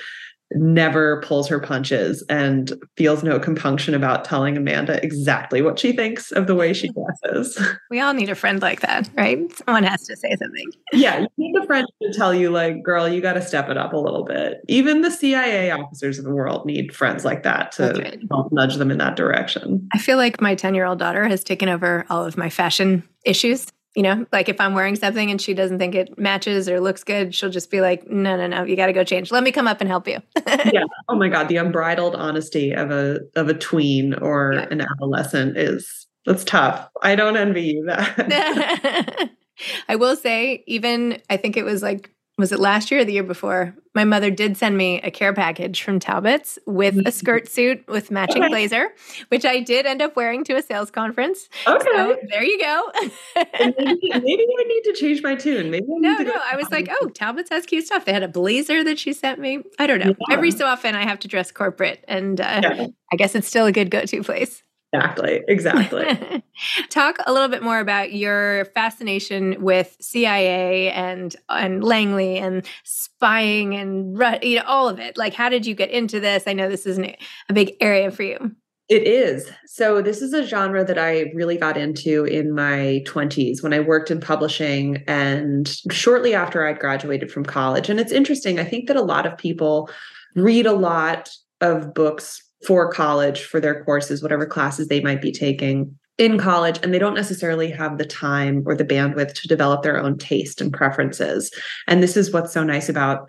never 0.52 1.20
pulls 1.22 1.48
her 1.48 1.60
punches 1.60 2.24
and 2.28 2.72
feels 2.96 3.22
no 3.22 3.38
compunction 3.38 3.94
about 3.94 4.24
telling 4.24 4.56
Amanda 4.56 5.02
exactly 5.04 5.62
what 5.62 5.78
she 5.78 5.92
thinks 5.92 6.32
of 6.32 6.46
the 6.46 6.54
way 6.54 6.72
she 6.72 6.90
dresses. 7.22 7.60
We 7.90 8.00
all 8.00 8.14
need 8.14 8.28
a 8.28 8.34
friend 8.34 8.60
like 8.60 8.80
that, 8.80 9.08
right? 9.16 9.38
Someone 9.64 9.84
has 9.84 10.04
to 10.06 10.16
say 10.16 10.36
something. 10.36 10.66
Yeah, 10.92 11.20
you 11.20 11.28
need 11.38 11.62
a 11.62 11.66
friend 11.66 11.86
to 12.02 12.12
tell 12.12 12.34
you, 12.34 12.50
like, 12.50 12.82
girl, 12.82 13.08
you 13.08 13.20
got 13.20 13.34
to 13.34 13.42
step 13.42 13.68
it 13.68 13.76
up 13.76 13.92
a 13.92 13.98
little 13.98 14.24
bit. 14.24 14.58
Even 14.68 15.02
the 15.02 15.10
CIA 15.10 15.70
officers 15.70 16.18
of 16.18 16.24
the 16.24 16.32
world 16.32 16.66
need 16.66 16.94
friends 16.94 17.24
like 17.24 17.42
that 17.44 17.72
to 17.72 17.92
right. 17.92 18.20
help 18.30 18.52
nudge 18.52 18.76
them 18.76 18.90
in 18.90 18.98
that 18.98 19.16
direction. 19.16 19.88
I 19.92 19.98
feel 19.98 20.16
like 20.16 20.40
my 20.40 20.54
10 20.54 20.74
year 20.74 20.84
old 20.84 20.98
daughter 20.98 21.26
has 21.28 21.44
taken 21.44 21.68
over 21.68 22.04
all 22.10 22.24
of 22.24 22.36
my 22.36 22.50
fashion 22.50 23.02
issues 23.24 23.66
you 23.96 24.02
know 24.02 24.24
like 24.32 24.48
if 24.48 24.60
i'm 24.60 24.74
wearing 24.74 24.94
something 24.94 25.30
and 25.30 25.40
she 25.40 25.54
doesn't 25.54 25.78
think 25.78 25.94
it 25.94 26.18
matches 26.18 26.68
or 26.68 26.80
looks 26.80 27.02
good 27.02 27.34
she'll 27.34 27.50
just 27.50 27.70
be 27.70 27.80
like 27.80 28.08
no 28.08 28.36
no 28.36 28.46
no 28.46 28.62
you 28.64 28.76
got 28.76 28.86
to 28.86 28.92
go 28.92 29.04
change. 29.04 29.30
Let 29.32 29.42
me 29.42 29.52
come 29.52 29.66
up 29.66 29.80
and 29.80 29.88
help 29.88 30.06
you. 30.08 30.18
Yeah. 30.72 30.84
Oh 31.08 31.16
my 31.16 31.28
god 31.28 31.48
the 31.48 31.56
unbridled 31.56 32.14
honesty 32.14 32.72
of 32.72 32.90
a 32.90 33.20
of 33.34 33.48
a 33.48 33.54
tween 33.54 34.14
or 34.14 34.52
yeah. 34.54 34.66
an 34.70 34.80
adolescent 34.80 35.56
is 35.56 36.06
that's 36.26 36.44
tough. 36.44 36.88
I 37.02 37.16
don't 37.16 37.36
envy 37.36 37.62
you 37.62 37.86
that. 37.86 39.30
I 39.88 39.96
will 39.96 40.16
say 40.16 40.64
even 40.66 41.20
i 41.28 41.36
think 41.36 41.56
it 41.56 41.64
was 41.64 41.82
like 41.82 42.10
was 42.40 42.52
it 42.52 42.58
last 42.58 42.90
year 42.90 43.00
or 43.00 43.04
the 43.04 43.12
year 43.12 43.22
before? 43.22 43.74
My 43.94 44.04
mother 44.04 44.30
did 44.30 44.56
send 44.56 44.76
me 44.76 45.00
a 45.02 45.10
care 45.10 45.32
package 45.32 45.82
from 45.82 45.98
Talbot's 45.98 46.58
with 46.66 46.96
a 47.06 47.12
skirt 47.12 47.48
suit 47.48 47.86
with 47.88 48.10
matching 48.10 48.42
okay. 48.42 48.48
blazer, 48.48 48.88
which 49.28 49.44
I 49.44 49.60
did 49.60 49.84
end 49.84 50.00
up 50.00 50.16
wearing 50.16 50.44
to 50.44 50.54
a 50.54 50.62
sales 50.62 50.90
conference. 50.90 51.48
Okay. 51.66 51.84
So 51.84 52.16
there 52.30 52.44
you 52.44 52.58
go. 52.58 52.90
maybe, 53.34 53.96
maybe, 54.00 54.46
I 54.58 54.64
need 54.64 54.82
to 54.84 54.96
change 54.98 55.22
my 55.22 55.34
tune. 55.34 55.70
Maybe 55.70 55.86
I 55.86 55.98
no, 55.98 56.16
no. 56.18 56.40
I 56.50 56.56
was 56.56 56.70
like, 56.70 56.88
oh, 57.00 57.08
Talbot's 57.08 57.50
has 57.50 57.66
cute 57.66 57.86
stuff. 57.86 58.04
They 58.04 58.12
had 58.12 58.22
a 58.22 58.28
blazer 58.28 58.84
that 58.84 58.98
she 58.98 59.12
sent 59.12 59.38
me. 59.40 59.62
I 59.78 59.86
don't 59.86 59.98
know. 59.98 60.14
Yeah. 60.28 60.34
Every 60.34 60.50
so 60.50 60.66
often 60.66 60.94
I 60.94 61.02
have 61.02 61.18
to 61.20 61.28
dress 61.28 61.50
corporate, 61.50 62.04
and 62.06 62.40
uh, 62.40 62.60
yeah. 62.62 62.86
I 63.12 63.16
guess 63.16 63.34
it's 63.34 63.48
still 63.48 63.66
a 63.66 63.72
good 63.72 63.90
go 63.90 64.04
to 64.04 64.22
place. 64.22 64.62
Exactly. 64.92 65.42
Exactly. 65.46 66.42
Talk 66.90 67.18
a 67.24 67.32
little 67.32 67.48
bit 67.48 67.62
more 67.62 67.78
about 67.78 68.12
your 68.12 68.64
fascination 68.66 69.62
with 69.62 69.96
CIA 70.00 70.90
and 70.90 71.36
and 71.48 71.84
Langley 71.84 72.38
and 72.38 72.66
spying 72.82 73.74
and 73.74 74.20
you 74.42 74.56
know 74.56 74.64
all 74.66 74.88
of 74.88 74.98
it. 74.98 75.16
Like, 75.16 75.34
how 75.34 75.48
did 75.48 75.64
you 75.64 75.74
get 75.74 75.90
into 75.90 76.18
this? 76.18 76.44
I 76.46 76.54
know 76.54 76.68
this 76.68 76.86
isn't 76.86 77.16
a 77.48 77.52
big 77.52 77.74
area 77.80 78.10
for 78.10 78.24
you. 78.24 78.56
It 78.88 79.04
is. 79.04 79.48
So, 79.66 80.02
this 80.02 80.20
is 80.20 80.32
a 80.32 80.44
genre 80.44 80.84
that 80.84 80.98
I 80.98 81.30
really 81.32 81.56
got 81.56 81.76
into 81.76 82.24
in 82.24 82.52
my 82.52 83.04
20s 83.06 83.62
when 83.62 83.72
I 83.72 83.78
worked 83.78 84.10
in 84.10 84.18
publishing 84.20 85.04
and 85.06 85.72
shortly 85.92 86.34
after 86.34 86.66
I'd 86.66 86.80
graduated 86.80 87.30
from 87.30 87.44
college. 87.44 87.88
And 87.88 88.00
it's 88.00 88.10
interesting. 88.10 88.58
I 88.58 88.64
think 88.64 88.88
that 88.88 88.96
a 88.96 89.02
lot 89.02 89.26
of 89.26 89.38
people 89.38 89.88
read 90.34 90.66
a 90.66 90.72
lot 90.72 91.30
of 91.60 91.94
books 91.94 92.42
for 92.66 92.92
college 92.92 93.42
for 93.42 93.60
their 93.60 93.84
courses, 93.84 94.22
whatever 94.22 94.46
classes 94.46 94.88
they 94.88 95.00
might 95.00 95.22
be 95.22 95.32
taking 95.32 95.96
in 96.18 96.38
college, 96.38 96.78
and 96.82 96.92
they 96.92 96.98
don't 96.98 97.14
necessarily 97.14 97.70
have 97.70 97.96
the 97.96 98.04
time 98.04 98.62
or 98.66 98.74
the 98.74 98.84
bandwidth 98.84 99.32
to 99.34 99.48
develop 99.48 99.82
their 99.82 99.98
own 99.98 100.18
taste 100.18 100.60
and 100.60 100.72
preferences. 100.72 101.50
And 101.88 102.02
this 102.02 102.16
is 102.16 102.30
what's 102.30 102.52
so 102.52 102.62
nice 102.62 102.90
about 102.90 103.26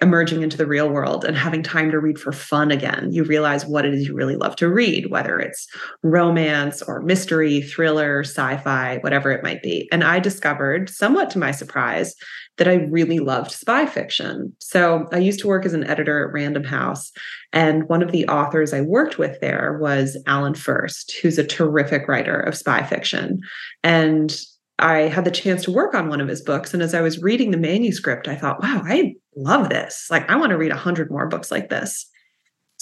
emerging 0.00 0.42
into 0.42 0.56
the 0.56 0.66
real 0.66 0.88
world 0.88 1.24
and 1.24 1.36
having 1.36 1.62
time 1.62 1.90
to 1.90 2.00
read 2.00 2.18
for 2.18 2.32
fun 2.32 2.70
again, 2.70 3.12
you 3.12 3.24
realize 3.24 3.66
what 3.66 3.84
it 3.84 3.92
is 3.92 4.08
you 4.08 4.14
really 4.14 4.36
love 4.36 4.56
to 4.56 4.68
read, 4.68 5.10
whether 5.10 5.38
it's 5.38 5.66
romance 6.02 6.80
or 6.82 7.02
mystery, 7.02 7.60
thriller, 7.60 8.20
sci 8.20 8.56
fi, 8.58 8.98
whatever 8.98 9.30
it 9.30 9.42
might 9.42 9.62
be. 9.62 9.88
And 9.92 10.02
I 10.02 10.18
discovered, 10.18 10.88
somewhat 10.88 11.28
to 11.30 11.38
my 11.38 11.50
surprise, 11.50 12.14
that 12.58 12.68
I 12.68 12.74
really 12.74 13.18
loved 13.18 13.50
spy 13.50 13.86
fiction. 13.86 14.54
So 14.58 15.06
I 15.12 15.18
used 15.18 15.40
to 15.40 15.48
work 15.48 15.64
as 15.64 15.72
an 15.72 15.84
editor 15.84 16.26
at 16.26 16.32
Random 16.32 16.64
House. 16.64 17.10
And 17.52 17.88
one 17.88 18.02
of 18.02 18.12
the 18.12 18.26
authors 18.28 18.72
I 18.72 18.82
worked 18.82 19.18
with 19.18 19.40
there 19.40 19.78
was 19.80 20.16
Alan 20.26 20.54
Furst, 20.54 21.12
who's 21.22 21.38
a 21.38 21.46
terrific 21.46 22.08
writer 22.08 22.38
of 22.38 22.56
spy 22.56 22.82
fiction. 22.82 23.40
And 23.82 24.38
I 24.78 25.02
had 25.02 25.24
the 25.24 25.30
chance 25.30 25.64
to 25.64 25.72
work 25.72 25.94
on 25.94 26.08
one 26.08 26.20
of 26.20 26.28
his 26.28 26.42
books. 26.42 26.74
And 26.74 26.82
as 26.82 26.94
I 26.94 27.00
was 27.00 27.22
reading 27.22 27.50
the 27.50 27.56
manuscript, 27.56 28.28
I 28.28 28.36
thought, 28.36 28.62
wow, 28.62 28.82
I 28.84 29.14
love 29.36 29.68
this. 29.68 30.08
Like, 30.10 30.28
I 30.28 30.36
want 30.36 30.50
to 30.50 30.58
read 30.58 30.72
a 30.72 30.76
hundred 30.76 31.10
more 31.10 31.28
books 31.28 31.50
like 31.50 31.68
this. 31.70 32.06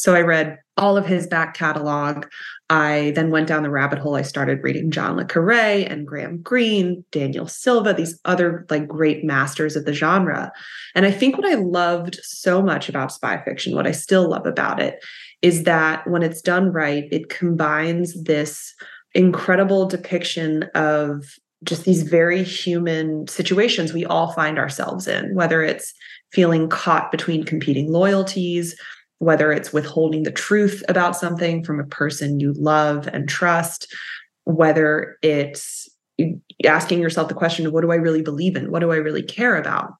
So 0.00 0.14
I 0.14 0.22
read 0.22 0.56
all 0.78 0.96
of 0.96 1.04
his 1.04 1.26
back 1.26 1.52
catalog. 1.52 2.24
I 2.70 3.12
then 3.14 3.30
went 3.30 3.48
down 3.48 3.62
the 3.62 3.70
rabbit 3.70 3.98
hole. 3.98 4.16
I 4.16 4.22
started 4.22 4.62
reading 4.62 4.90
John 4.90 5.14
Le 5.14 5.26
Carre 5.26 5.84
and 5.86 6.06
Graham 6.06 6.40
Greene, 6.40 7.04
Daniel 7.12 7.46
Silva, 7.46 7.92
these 7.92 8.18
other 8.24 8.64
like 8.70 8.88
great 8.88 9.24
masters 9.24 9.76
of 9.76 9.84
the 9.84 9.92
genre. 9.92 10.50
And 10.94 11.04
I 11.04 11.10
think 11.10 11.36
what 11.36 11.46
I 11.46 11.56
loved 11.56 12.18
so 12.22 12.62
much 12.62 12.88
about 12.88 13.12
spy 13.12 13.42
fiction, 13.44 13.74
what 13.74 13.86
I 13.86 13.90
still 13.90 14.30
love 14.30 14.46
about 14.46 14.80
it, 14.80 15.04
is 15.42 15.64
that 15.64 16.08
when 16.08 16.22
it's 16.22 16.40
done 16.40 16.72
right, 16.72 17.04
it 17.12 17.28
combines 17.28 18.22
this 18.22 18.72
incredible 19.12 19.84
depiction 19.86 20.62
of 20.74 21.26
just 21.62 21.84
these 21.84 22.04
very 22.04 22.42
human 22.42 23.26
situations 23.26 23.92
we 23.92 24.06
all 24.06 24.32
find 24.32 24.58
ourselves 24.58 25.06
in, 25.06 25.34
whether 25.34 25.62
it's 25.62 25.92
feeling 26.32 26.70
caught 26.70 27.10
between 27.10 27.44
competing 27.44 27.92
loyalties, 27.92 28.74
whether 29.20 29.52
it's 29.52 29.72
withholding 29.72 30.24
the 30.24 30.32
truth 30.32 30.82
about 30.88 31.16
something 31.16 31.64
from 31.64 31.78
a 31.78 31.86
person 31.86 32.40
you 32.40 32.52
love 32.54 33.06
and 33.06 33.28
trust, 33.28 33.94
whether 34.44 35.16
it's 35.22 35.88
asking 36.66 37.00
yourself 37.00 37.28
the 37.28 37.34
question 37.34 37.66
of 37.66 37.72
what 37.72 37.82
do 37.82 37.92
I 37.92 37.96
really 37.96 38.22
believe 38.22 38.56
in? 38.56 38.70
What 38.70 38.80
do 38.80 38.92
I 38.92 38.96
really 38.96 39.22
care 39.22 39.56
about? 39.56 39.92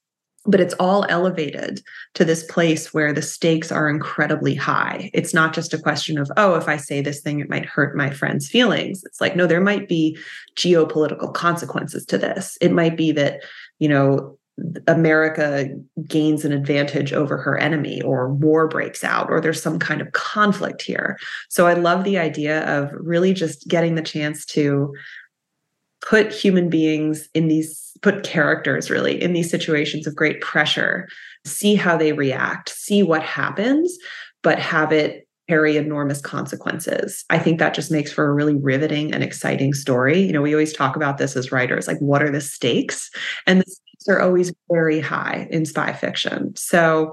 but 0.47 0.61
it's 0.61 0.75
all 0.75 1.05
elevated 1.09 1.83
to 2.15 2.25
this 2.25 2.45
place 2.45 2.95
where 2.95 3.12
the 3.12 3.21
stakes 3.21 3.71
are 3.71 3.91
incredibly 3.91 4.55
high. 4.55 5.11
It's 5.12 5.35
not 5.35 5.53
just 5.53 5.75
a 5.75 5.79
question 5.79 6.19
of, 6.19 6.31
oh, 6.37 6.55
if 6.55 6.67
I 6.67 6.79
say 6.79 7.03
this 7.03 7.21
thing, 7.21 7.41
it 7.41 7.50
might 7.50 7.67
hurt 7.67 7.95
my 7.95 8.11
friend's 8.11 8.49
feelings. 8.49 9.03
It's 9.05 9.21
like, 9.21 9.37
no, 9.37 9.47
there 9.47 9.61
might 9.61 9.87
be 9.87 10.17
geopolitical 10.57 11.35
consequences 11.35 12.07
to 12.07 12.17
this. 12.17 12.57
It 12.62 12.73
might 12.73 12.97
be 12.97 13.12
that, 13.12 13.43
you 13.79 13.89
know, 13.89 14.39
America 14.87 15.69
gains 16.07 16.45
an 16.45 16.52
advantage 16.52 17.12
over 17.12 17.37
her 17.37 17.59
enemy, 17.59 18.02
or 18.02 18.33
war 18.33 18.69
breaks 18.69 19.05
out, 19.05 19.31
or 19.31 19.40
there's 19.40 19.62
some 19.62 19.79
kind 19.79 20.00
of 20.00 20.12
conflict 20.12 20.83
here. 20.83 21.19
So 21.49 21.67
I 21.67 21.75
love 21.75 22.05
the 22.05 22.19
idea 22.19 22.62
of 22.67 22.90
really 22.95 23.33
just 23.35 23.69
getting 23.69 23.95
the 23.95 24.02
chance 24.02 24.45
to 24.47 24.93
put 26.07 26.33
human 26.33 26.69
beings 26.71 27.29
in 27.35 27.49
these 27.49 27.93
put 28.00 28.25
characters 28.25 28.88
really 28.90 29.23
in 29.23 29.35
these 29.35 29.50
situations 29.50 30.07
of 30.07 30.17
great 30.17 30.40
pressure 30.40 31.07
see 31.45 31.75
how 31.75 31.95
they 31.95 32.14
react 32.14 32.71
see 32.71 33.02
what 33.02 33.23
happens 33.23 33.99
but 34.43 34.59
have 34.59 34.90
it 34.93 35.29
carry 35.50 35.76
enormous 35.76 36.21
consequences. 36.21 37.25
I 37.29 37.40
think 37.40 37.59
that 37.59 37.75
just 37.75 37.90
makes 37.90 38.12
for 38.12 38.25
a 38.25 38.33
really 38.33 38.55
riveting 38.55 39.12
and 39.12 39.25
exciting 39.25 39.75
story. 39.75 40.21
You 40.21 40.33
know 40.33 40.43
we 40.43 40.55
always 40.55 40.73
talk 40.73 40.95
about 40.95 41.19
this 41.19 41.35
as 41.35 41.50
writers 41.50 41.88
like 41.88 41.99
what 41.99 42.23
are 42.23 42.31
the 42.31 42.40
stakes? 42.40 43.11
And 43.49 43.61
the 43.61 43.76
stakes 44.00 44.14
are 44.14 44.21
always 44.21 44.52
very 44.71 45.00
high 45.00 45.47
in 45.50 45.64
spy 45.64 45.92
fiction 45.92 46.54
so 46.57 47.12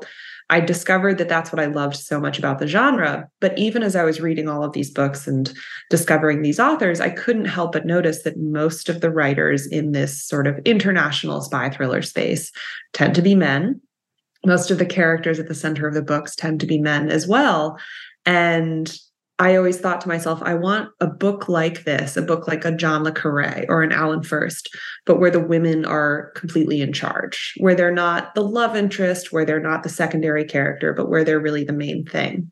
I 0.50 0.62
discovered 0.62 1.18
that 1.18 1.28
that's 1.28 1.52
what 1.52 1.60
I 1.60 1.66
loved 1.66 1.98
so 1.98 2.22
much 2.22 2.40
about 2.40 2.60
the 2.60 2.68
genre. 2.68 3.30
But 3.42 3.58
even 3.58 3.84
as 3.84 3.98
I 3.98 4.06
was 4.06 4.22
reading 4.22 4.48
all 4.48 4.64
of 4.64 4.72
these 4.72 4.90
books 4.90 5.28
and 5.28 5.54
discovering 5.90 6.42
these 6.42 6.60
authors, 6.60 7.02
I 7.02 7.10
couldn't 7.10 7.46
help 7.46 7.74
but 7.74 7.86
notice 7.86 8.24
that 8.24 8.38
most 8.38 8.88
of 8.88 9.02
the 9.02 9.12
writers 9.12 9.68
in 9.68 9.92
this 9.92 10.24
sort 10.24 10.48
of 10.48 10.60
international 10.60 11.42
spy 11.42 11.70
thriller 11.70 12.02
space 12.02 12.52
tend 12.94 13.14
to 13.16 13.22
be 13.22 13.36
men. 13.36 13.82
Most 14.46 14.72
of 14.72 14.78
the 14.78 14.86
characters 14.86 15.38
at 15.38 15.50
the 15.50 15.54
center 15.54 15.86
of 15.86 15.94
the 15.94 16.02
books 16.02 16.34
tend 16.34 16.62
to 16.62 16.66
be 16.66 16.80
men 16.80 17.10
as 17.10 17.28
well. 17.28 17.78
And 18.26 18.98
I 19.40 19.56
always 19.56 19.80
thought 19.80 20.02
to 20.02 20.08
myself, 20.08 20.42
I 20.42 20.56
want 20.56 20.90
a 21.00 21.06
book 21.06 21.48
like 21.48 21.84
this, 21.84 22.18
a 22.18 22.24
book 22.24 22.48
like 22.48 22.66
a 22.66 22.72
John 22.72 23.04
Le 23.04 23.12
Carre 23.12 23.66
or 23.70 23.84
an 23.84 23.92
Alan 23.92 24.24
Furst, 24.24 24.68
but 25.06 25.20
where 25.20 25.30
the 25.30 25.40
women 25.40 25.86
are 25.86 26.32
completely 26.36 26.82
in 26.82 26.92
charge, 26.92 27.54
where 27.58 27.76
they're 27.76 27.92
not 27.94 28.34
the 28.34 28.42
love 28.42 28.76
interest, 28.76 29.32
where 29.32 29.46
they're 29.46 29.60
not 29.60 29.84
the 29.84 29.90
secondary 29.90 30.44
character, 30.44 30.92
but 30.92 31.10
where 31.10 31.24
they're 31.24 31.40
really 31.40 31.64
the 31.64 31.74
main 31.74 32.04
thing. 32.06 32.52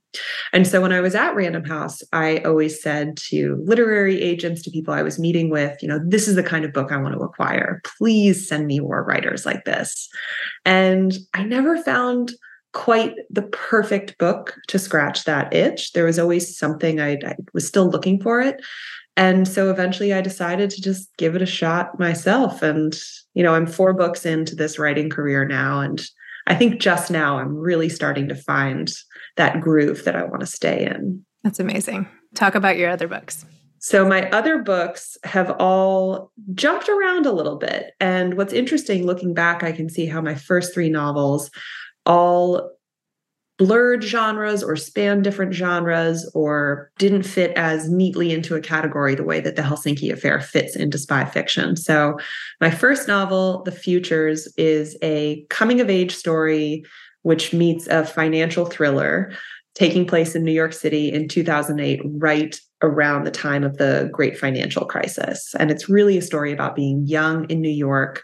And 0.54 0.68
so 0.68 0.80
when 0.80 0.92
I 0.92 1.01
was 1.01 1.15
at 1.15 1.36
Random 1.36 1.65
House, 1.65 2.04
I 2.13 2.38
always 2.39 2.82
said 2.82 3.18
to 3.30 3.62
literary 3.65 4.22
agents, 4.22 4.62
to 4.62 4.72
people 4.72 4.94
I 4.94 5.01
was 5.01 5.20
meeting 5.20 5.50
with, 5.50 5.82
you 5.82 5.88
know, 5.88 6.00
this 6.08 6.27
is 6.27 6.36
the 6.36 6.44
kind 6.44 6.65
of 6.65 6.74
book 6.74 6.92
I 6.92 6.98
want 6.98 7.15
to 7.15 7.20
acquire. 7.20 7.82
Please 7.98 8.48
send 8.48 8.68
me 8.68 8.80
more 8.80 9.04
writers 9.04 9.46
like 9.46 9.65
this. 9.65 10.08
And 10.65 11.18
I 11.34 11.44
never 11.44 11.77
found 11.82 12.32
quite 12.75 13.15
the 13.29 13.41
perfect 13.41 14.17
book 14.20 14.53
to 14.67 14.77
scratch 14.77 15.24
that 15.24 15.51
itch. 15.53 15.94
There 15.94 16.03
was 16.03 16.20
always 16.20 16.55
something 16.55 17.00
I, 17.00 17.13
I, 17.25 17.36
was 17.53 17.65
still 17.65 17.89
looking 17.89 18.22
for 18.22 18.41
it. 18.41 18.62
And 19.17 19.48
so 19.48 19.72
eventually 19.72 20.13
I 20.13 20.20
decided 20.20 20.70
to 20.72 20.82
just 20.82 21.10
give 21.17 21.36
it 21.36 21.41
a 21.41 21.48
shot 21.48 21.98
myself. 21.98 22.62
And, 22.62 22.94
you 23.34 23.44
know, 23.44 23.55
I'm 23.55 23.65
four 23.65 23.94
books 23.94 24.25
into 24.25 24.55
this 24.55 24.77
writing 24.77 25.10
career 25.10 25.48
now. 25.48 25.79
And 25.79 26.05
I 26.48 26.55
think 26.55 26.82
just 26.82 27.10
now 27.10 27.39
I'm 27.39 27.55
really 27.55 27.88
starting 27.88 28.27
to 28.27 28.36
find 28.36 28.91
that 29.38 29.62
groove 29.62 30.03
that 30.03 30.17
I 30.17 30.24
want 30.24 30.41
to 30.41 30.46
stay 30.46 30.86
in. 30.86 31.24
That's 31.44 31.62
amazing. 31.62 32.10
Talk 32.36 32.55
about 32.55 32.77
your 32.77 32.89
other 32.89 33.08
books. 33.08 33.46
So, 33.79 34.03
my 34.08 34.27
other 34.32 34.63
books 34.63 35.15
have 35.25 35.51
all 35.60 36.32
jumped 36.55 36.89
around 36.89 37.27
a 37.27 37.32
little 37.32 37.58
bit. 37.58 37.91
And 38.00 38.34
what's 38.36 38.51
interesting 38.51 39.05
looking 39.05 39.36
back, 39.36 39.62
I 39.62 39.72
can 39.72 39.89
see 39.89 40.08
how 40.08 40.22
my 40.22 40.34
first 40.34 40.74
three 40.74 40.89
novels 40.89 41.51
all 42.06 42.72
blurred 43.58 44.04
genres 44.04 44.62
or 44.62 44.76
span 44.76 45.22
different 45.22 45.54
genres 45.54 46.30
or 46.36 46.92
didn't 46.98 47.24
fit 47.24 47.52
as 47.56 47.90
neatly 47.90 48.34
into 48.34 48.56
a 48.56 48.62
category 48.62 49.16
the 49.16 49.24
way 49.24 49.40
that 49.40 49.56
the 49.56 49.62
Helsinki 49.62 50.12
affair 50.12 50.42
fits 50.42 50.76
into 50.76 50.98
spy 50.98 51.24
fiction. 51.24 51.78
So, 51.78 52.18
my 52.60 52.70
first 52.70 53.08
novel, 53.08 53.64
The 53.64 53.72
Futures, 53.72 54.48
is 54.58 54.98
a 55.02 55.46
coming 55.50 55.80
of 55.80 55.90
age 55.90 56.14
story 56.14 56.84
which 57.22 57.54
meets 57.54 57.88
a 57.88 58.06
financial 58.06 58.66
thriller 58.66 59.32
taking 59.74 60.06
place 60.06 60.36
in 60.36 60.44
New 60.44 60.54
York 60.54 60.74
City 60.74 61.12
in 61.12 61.28
2008, 61.28 62.02
right 62.06 62.60
around 62.82 63.24
the 63.24 63.32
time 63.32 63.64
of 63.64 63.78
the 63.78 64.10
great 64.12 64.38
financial 64.38 64.86
crisis. 64.86 65.54
And 65.60 65.72
it's 65.72 65.90
really 65.90 66.18
a 66.18 66.22
story 66.22 66.54
about 66.54 66.76
being 66.76 67.06
young 67.06 67.50
in 67.50 67.62
New 67.62 67.68
York, 67.68 68.24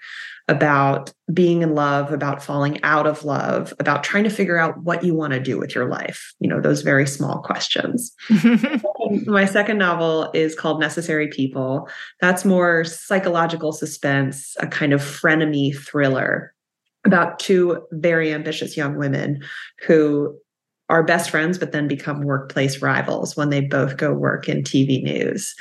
about 0.52 1.14
being 1.34 1.62
in 1.62 1.76
love, 1.76 2.12
about 2.12 2.44
falling 2.44 2.78
out 2.84 3.08
of 3.08 3.24
love, 3.24 3.74
about 3.80 4.04
trying 4.04 4.26
to 4.26 4.30
figure 4.30 4.58
out 4.58 4.78
what 4.84 5.02
you 5.02 5.16
want 5.16 5.32
to 5.32 5.40
do 5.40 5.58
with 5.58 5.74
your 5.74 5.88
life. 5.88 6.34
You 6.40 6.50
know, 6.50 6.60
those 6.60 6.82
very 6.82 7.08
small 7.08 7.40
questions. 7.40 8.14
My 9.26 9.46
second 9.46 9.78
novel 9.78 10.30
is 10.34 10.54
called 10.54 10.82
Necessary 10.82 11.30
People. 11.30 11.88
That's 12.20 12.44
more 12.44 12.84
psychological 12.84 13.72
suspense, 13.72 14.58
a 14.60 14.68
kind 14.68 14.92
of 14.92 15.02
frenemy 15.02 15.74
thriller 15.74 16.54
about 17.06 17.40
two 17.40 17.82
very 17.94 18.34
ambitious 18.34 18.76
young 18.76 18.98
women 18.98 19.42
who 19.88 20.38
are 20.90 21.02
best 21.02 21.30
friends, 21.30 21.58
but 21.58 21.72
then 21.72 21.88
become 21.88 22.22
workplace 22.22 22.82
rivals 22.82 23.38
when 23.38 23.50
they 23.50 23.62
both 23.62 23.96
go 23.96 24.14
work 24.14 24.50
in 24.50 24.62
TV 24.62 25.02
news. 25.02 25.56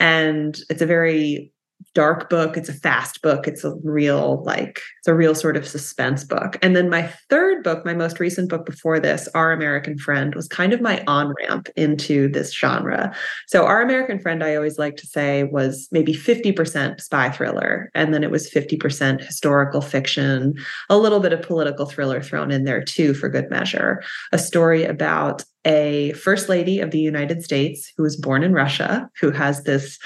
And 0.00 0.58
it's 0.70 0.80
a 0.80 0.86
very 0.86 1.52
dark 1.94 2.30
book 2.30 2.56
it's 2.56 2.68
a 2.68 2.74
fast 2.74 3.20
book 3.22 3.48
it's 3.48 3.64
a 3.64 3.74
real 3.82 4.42
like 4.44 4.80
it's 4.98 5.08
a 5.08 5.14
real 5.14 5.34
sort 5.34 5.56
of 5.56 5.66
suspense 5.66 6.24
book. 6.24 6.58
And 6.62 6.76
then 6.76 6.88
my 6.88 7.12
third 7.28 7.62
book 7.62 7.84
my 7.84 7.94
most 7.94 8.20
recent 8.20 8.48
book 8.48 8.64
before 8.64 9.00
this 9.00 9.28
our 9.34 9.52
american 9.52 9.98
friend 9.98 10.34
was 10.34 10.46
kind 10.46 10.72
of 10.72 10.80
my 10.80 11.02
on 11.06 11.32
ramp 11.40 11.68
into 11.76 12.28
this 12.28 12.54
genre. 12.54 13.14
So 13.48 13.66
our 13.66 13.82
american 13.82 14.18
friend 14.18 14.44
i 14.44 14.54
always 14.54 14.78
like 14.78 14.96
to 14.96 15.06
say 15.06 15.44
was 15.44 15.88
maybe 15.90 16.14
50% 16.14 17.00
spy 17.00 17.30
thriller 17.30 17.90
and 17.94 18.12
then 18.14 18.22
it 18.22 18.30
was 18.30 18.50
50% 18.50 19.24
historical 19.24 19.80
fiction 19.80 20.54
a 20.88 20.98
little 20.98 21.20
bit 21.20 21.32
of 21.32 21.42
political 21.42 21.86
thriller 21.86 22.22
thrown 22.22 22.50
in 22.50 22.64
there 22.64 22.82
too 22.82 23.14
for 23.14 23.28
good 23.28 23.50
measure. 23.50 24.02
A 24.32 24.38
story 24.38 24.84
about 24.84 25.44
a 25.66 26.12
first 26.12 26.48
lady 26.48 26.80
of 26.80 26.90
the 26.90 26.98
united 26.98 27.42
states 27.42 27.92
who 27.94 28.02
was 28.02 28.16
born 28.16 28.42
in 28.42 28.54
russia 28.54 29.10
who 29.20 29.30
has 29.30 29.64
this 29.64 29.98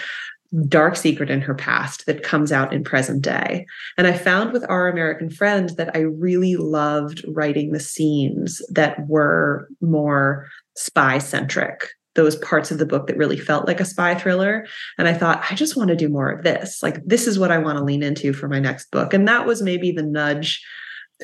dark 0.69 0.97
secret 0.97 1.31
in 1.31 1.41
her 1.41 1.55
past 1.55 2.07
that 2.07 2.23
comes 2.23 2.53
out 2.53 2.73
in 2.73 2.85
present 2.85 3.23
day. 3.23 3.67
And 3.99 4.07
I 4.07 4.13
found 4.13 4.53
with 4.53 4.65
Our 4.69 4.89
American 4.89 5.31
Friend 5.31 5.71
that 5.71 5.95
I 5.95 6.01
really 6.01 6.57
loved 6.57 7.25
writing 7.29 7.73
the 7.73 7.81
scenes 7.81 8.63
that 8.71 9.09
were 9.09 9.69
more 9.81 10.49
spy 10.77 11.19
centric, 11.19 11.89
those 12.15 12.37
parts 12.37 12.71
of 12.71 12.79
the 12.79 12.87
book 12.87 13.07
that 13.07 13.17
really 13.17 13.39
felt 13.39 13.67
like 13.67 13.81
a 13.81 13.85
spy 13.85 14.15
thriller. 14.15 14.67
And 14.99 15.09
I 15.09 15.15
thought, 15.15 15.45
I 15.51 15.55
just 15.55 15.77
want 15.77 15.89
to 15.89 15.97
do 15.97 16.09
more 16.09 16.31
of 16.31 16.45
this. 16.45 16.83
Like, 16.83 17.05
this 17.05 17.27
is 17.27 17.39
what 17.39 17.51
I 17.51 17.59
want 17.59 17.79
to 17.79 17.85
lean 17.85 18.03
into 18.03 18.33
for 18.33 18.49
my 18.49 18.61
next 18.61 18.91
book. 18.91 19.13
And 19.13 19.27
that 19.27 19.47
was 19.47 19.63
maybe 19.63 19.91
the 19.91 20.03
nudge 20.03 20.65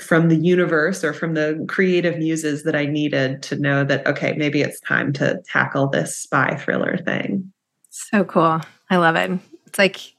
from 0.03 0.29
the 0.29 0.37
universe 0.37 1.05
or 1.05 1.13
from 1.13 1.35
the 1.35 1.65
creative 1.69 2.17
muses 2.17 2.63
that 2.63 2.77
I 2.77 2.87
needed 2.87 3.43
to 3.45 3.57
know 3.57 3.85
that 3.85 4.07
okay, 4.07 4.35
maybe 4.37 4.63
it's 4.63 4.81
time 4.81 5.13
to 5.15 5.41
tackle 5.47 5.89
this 5.89 6.17
spy 6.17 6.57
thriller 6.57 6.97
thing. 6.97 7.53
So 7.91 8.25
cool. 8.25 8.61
I 8.91 8.97
love 8.97 9.17
it. 9.17 9.31
It's 9.67 9.79
like 9.79 10.15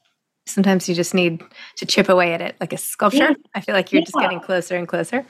sometimes 0.46 0.88
you 0.88 0.94
just 0.94 1.14
need 1.14 1.42
to 1.76 1.86
chip 1.86 2.08
away 2.08 2.34
at 2.34 2.40
it 2.40 2.56
like 2.60 2.72
a 2.72 2.78
sculpture. 2.78 3.18
Yeah. 3.18 3.34
I 3.54 3.60
feel 3.60 3.74
like 3.74 3.92
you're 3.92 4.00
yeah. 4.00 4.06
just 4.06 4.16
getting 4.16 4.40
closer 4.40 4.76
and 4.76 4.88
closer. 4.88 5.24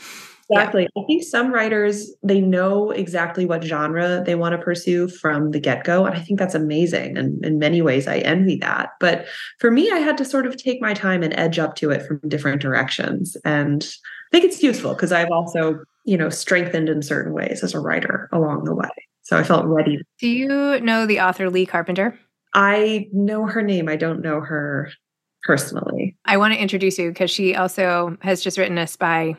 Exactly. 0.51 0.83
Yeah. 0.83 1.03
I 1.03 1.07
think 1.07 1.23
some 1.23 1.53
writers 1.53 2.11
they 2.23 2.41
know 2.41 2.91
exactly 2.91 3.47
what 3.47 3.65
genre 3.65 4.23
they 4.25 4.35
want 4.35 4.53
to 4.53 4.59
pursue 4.59 5.09
from 5.09 5.51
the 5.51 5.61
get-go 5.61 6.05
and 6.05 6.15
I 6.15 6.21
think 6.21 6.39
that's 6.39 6.55
amazing 6.55 7.17
and 7.17 7.45
in 7.45 7.59
many 7.59 7.81
ways 7.81 8.07
I 8.07 8.19
envy 8.19 8.57
that. 8.57 8.91
But 9.01 9.27
for 9.59 9.71
me 9.71 9.91
I 9.91 9.99
had 9.99 10.19
to 10.19 10.25
sort 10.25 10.47
of 10.47 10.57
take 10.57 10.81
my 10.81 10.95
time 10.95 11.23
and 11.23 11.35
edge 11.39 11.59
up 11.59 11.75
to 11.77 11.91
it 11.91 12.03
from 12.07 12.21
different 12.29 12.61
directions 12.61 13.37
and 13.45 13.85
I 13.85 14.39
think 14.39 14.45
it's 14.45 14.63
useful 14.63 14.95
because 14.95 15.13
I've 15.13 15.31
also, 15.31 15.85
you 16.05 16.17
know, 16.17 16.31
strengthened 16.31 16.89
in 16.89 17.03
certain 17.03 17.33
ways 17.35 17.63
as 17.63 17.75
a 17.75 17.81
writer 17.81 18.29
along 18.33 18.65
the 18.65 18.75
way. 18.75 18.89
So 19.23 19.37
I 19.37 19.45
felt 19.45 19.67
ready. 19.67 20.01
Do 20.19 20.29
you 20.29 20.81
know 20.81 21.07
the 21.07 21.21
author 21.21 21.51
Lea 21.51 21.67
Carpenter? 21.67 22.19
I 22.55 23.09
know 23.13 23.47
her 23.47 23.63
name. 23.63 23.89
I 23.89 23.97
don't 23.97 24.21
know 24.21 24.41
her 24.41 24.91
personally. 25.43 26.17
I 26.25 26.37
want 26.37 26.55
to 26.55 26.61
introduce 26.61 26.99
you 26.99 27.11
because 27.11 27.31
she 27.31 27.55
also 27.55 28.17
has 28.21 28.43
just 28.43 28.59
written 28.59 28.79
a 28.79 28.87
spy 28.87 29.37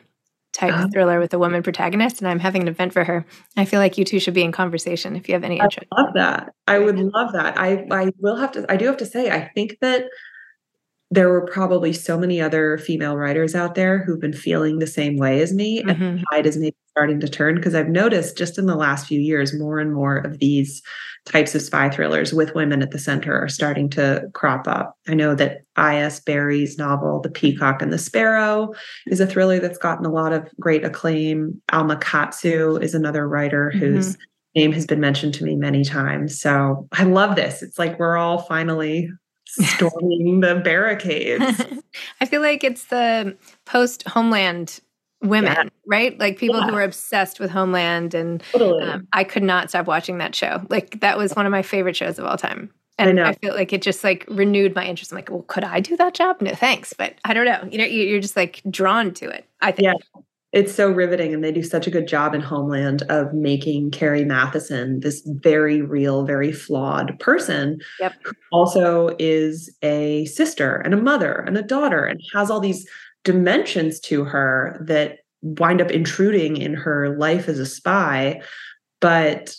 type 0.54 0.74
oh. 0.76 0.88
thriller 0.92 1.20
with 1.20 1.34
a 1.34 1.40
woman 1.40 1.64
protagonist, 1.64 2.20
and 2.20 2.28
I'm 2.28 2.40
having 2.40 2.62
an 2.62 2.68
event 2.68 2.94
for 2.94 3.04
her. 3.04 3.26
I 3.58 3.66
feel 3.66 3.80
like 3.80 3.98
you 3.98 4.06
two 4.06 4.20
should 4.20 4.34
be 4.34 4.44
in 4.44 4.52
conversation 4.52 5.16
if 5.16 5.28
you 5.28 5.34
have 5.34 5.44
any 5.44 5.60
interest. 5.60 5.88
I 5.92 6.02
love 6.02 6.14
that. 6.14 6.54
I 6.68 6.80
would 6.80 7.00
love 7.00 7.34
that. 7.34 7.58
I 7.58 7.86
I 7.92 8.12
will 8.20 8.36
have 8.36 8.52
to. 8.54 8.66
I 8.70 8.78
do 8.78 8.86
have 8.86 8.98
to 8.98 9.06
say. 9.06 9.30
I 9.30 9.52
think 9.56 9.78
that 9.82 10.06
there 11.12 11.30
were 11.30 11.46
probably 11.46 11.94
so 11.94 12.18
many 12.18 12.42
other 12.42 12.78
female 12.78 13.16
writers 13.16 13.54
out 13.54 13.76
there 13.76 14.04
who've 14.04 14.20
been 14.20 14.34
feeling 14.34 14.80
the 14.80 14.88
same 14.88 15.18
way 15.18 15.42
as 15.42 15.54
me, 15.54 15.84
mm-hmm. 15.84 16.02
and 16.02 16.20
the 16.20 16.24
tide 16.32 16.46
is 16.46 16.58
maybe 16.58 16.76
starting 16.90 17.20
to 17.20 17.28
turn 17.28 17.56
because 17.56 17.76
I've 17.76 17.90
noticed 17.90 18.38
just 18.38 18.58
in 18.58 18.66
the 18.66 18.76
last 18.76 19.08
few 19.08 19.20
years, 19.20 19.58
more 19.58 19.80
and 19.80 19.94
more 19.94 20.18
of 20.18 20.40
these 20.40 20.82
types 21.26 21.56
of 21.56 21.62
spy 21.62 21.90
thrillers 21.90 22.34
with 22.34 22.54
women 22.54 22.82
at 22.82 22.92
the 22.92 23.00
center 23.00 23.38
are 23.38 23.48
starting 23.48 23.90
to 23.90 24.24
crop 24.34 24.68
up. 24.68 24.98
I 25.08 25.14
know 25.14 25.36
that 25.36 25.62
I.S. 25.76 26.20
Berry's 26.20 26.78
novel, 26.78 27.22
The 27.22 27.32
Peacock 27.32 27.82
and 27.82 27.94
the 27.94 27.98
Sparrow, 27.98 28.74
is 29.08 29.20
a 29.20 29.28
thriller 29.28 29.60
that's 29.60 29.78
gotten 29.78 30.06
a 30.06 30.12
lot 30.12 30.34
of 30.34 30.48
great 30.60 30.84
acclaim. 30.84 31.62
Alma 31.72 31.98
Katsu 31.98 32.78
is 32.78 32.94
another 32.94 33.28
writer 33.28 33.72
mm-hmm. 33.74 33.80
whose 33.80 34.18
name 34.56 34.72
has 34.72 34.86
been 34.86 35.00
mentioned 35.00 35.34
to 35.36 35.46
me 35.46 35.56
many 35.56 35.84
times. 35.84 36.40
So 36.40 36.88
I 36.92 37.04
love 37.04 37.36
this. 37.36 37.64
It's 37.64 37.80
like 37.80 37.98
we're 37.98 38.18
all 38.18 38.40
finally 38.40 39.10
storming 39.54 40.40
the 40.40 40.62
barricades. 40.64 41.62
I 42.22 42.26
feel 42.26 42.42
like 42.42 42.64
it's 42.64 42.86
the 42.86 43.38
post 43.66 44.08
Homeland 44.08 44.80
women, 45.22 45.54
yeah. 45.54 45.70
right? 45.86 46.20
Like 46.20 46.38
people 46.38 46.60
yeah. 46.60 46.68
who 46.68 46.76
are 46.76 46.84
obsessed 46.84 47.40
with 47.40 47.50
Homeland, 47.50 48.14
and 48.14 48.44
totally. 48.52 48.84
um, 48.84 49.08
I 49.14 49.24
could 49.24 49.44
not 49.44 49.70
stop 49.70 49.88
watching 49.88 50.18
that 50.20 50.36
show. 50.36 50.66
Like 50.70 51.00
that 51.02 51.18
was 51.18 51.34
one 51.34 51.46
of 51.46 51.52
my 51.52 51.62
favorite 51.62 51.96
shows 51.96 52.20
of 52.20 52.26
all 52.26 52.38
time. 52.38 52.72
And 53.00 53.20
I, 53.20 53.30
I, 53.30 53.34
feel 53.34 53.56
like 53.56 53.74
it 53.74 53.82
just 53.82 54.04
like 54.04 54.24
renewed 54.28 54.76
my 54.76 54.86
interest. 54.86 55.12
I'm 55.12 55.18
like, 55.18 55.30
well, 55.30 55.42
could 55.44 55.64
I 55.64 55.80
do 55.80 55.98
that 55.98 56.14
job? 56.14 56.42
No, 56.42 56.54
thanks. 56.54 56.94
But 56.94 57.16
I 57.26 57.34
don't 57.34 57.46
know. 57.46 57.68
You 57.72 57.80
know, 57.80 57.86
you're 57.86 58.22
just 58.22 58.36
like 58.36 58.62
drawn 58.70 59.14
to 59.16 59.30
it. 59.30 59.46
I 59.62 59.72
think. 59.72 59.86
Yeah. 59.86 60.22
It's 60.54 60.74
so 60.74 60.92
riveting, 60.92 61.34
and 61.34 61.44
they 61.44 61.52
do 61.52 61.64
such 61.64 61.88
a 61.88 61.92
good 61.92 62.08
job 62.08 62.36
in 62.36 62.42
Homeland 62.42 63.02
of 63.10 63.34
making 63.34 63.90
Carrie 63.90 64.24
Mathison 64.24 65.02
this 65.02 65.24
very 65.26 65.82
real, 65.82 66.26
very 66.26 66.52
flawed 66.52 67.20
person 67.20 67.80
yep. 68.00 68.14
who 68.24 68.34
also 68.52 69.16
is 69.18 69.76
a 69.82 70.26
sister 70.26 70.76
and 70.78 70.94
a 70.94 71.02
mother 71.02 71.44
and 71.48 71.58
a 71.58 71.64
daughter 71.64 72.06
and 72.06 72.22
has 72.34 72.52
all 72.52 72.60
these 72.60 72.88
dimensions 73.24 74.00
to 74.02 74.24
her 74.24 74.80
that 74.86 75.20
wind 75.42 75.82
up 75.82 75.90
intruding 75.90 76.58
in 76.58 76.76
her 76.76 77.18
life 77.18 77.50
as 77.50 77.58
a 77.58 77.66
spy. 77.66 78.40
But 79.02 79.56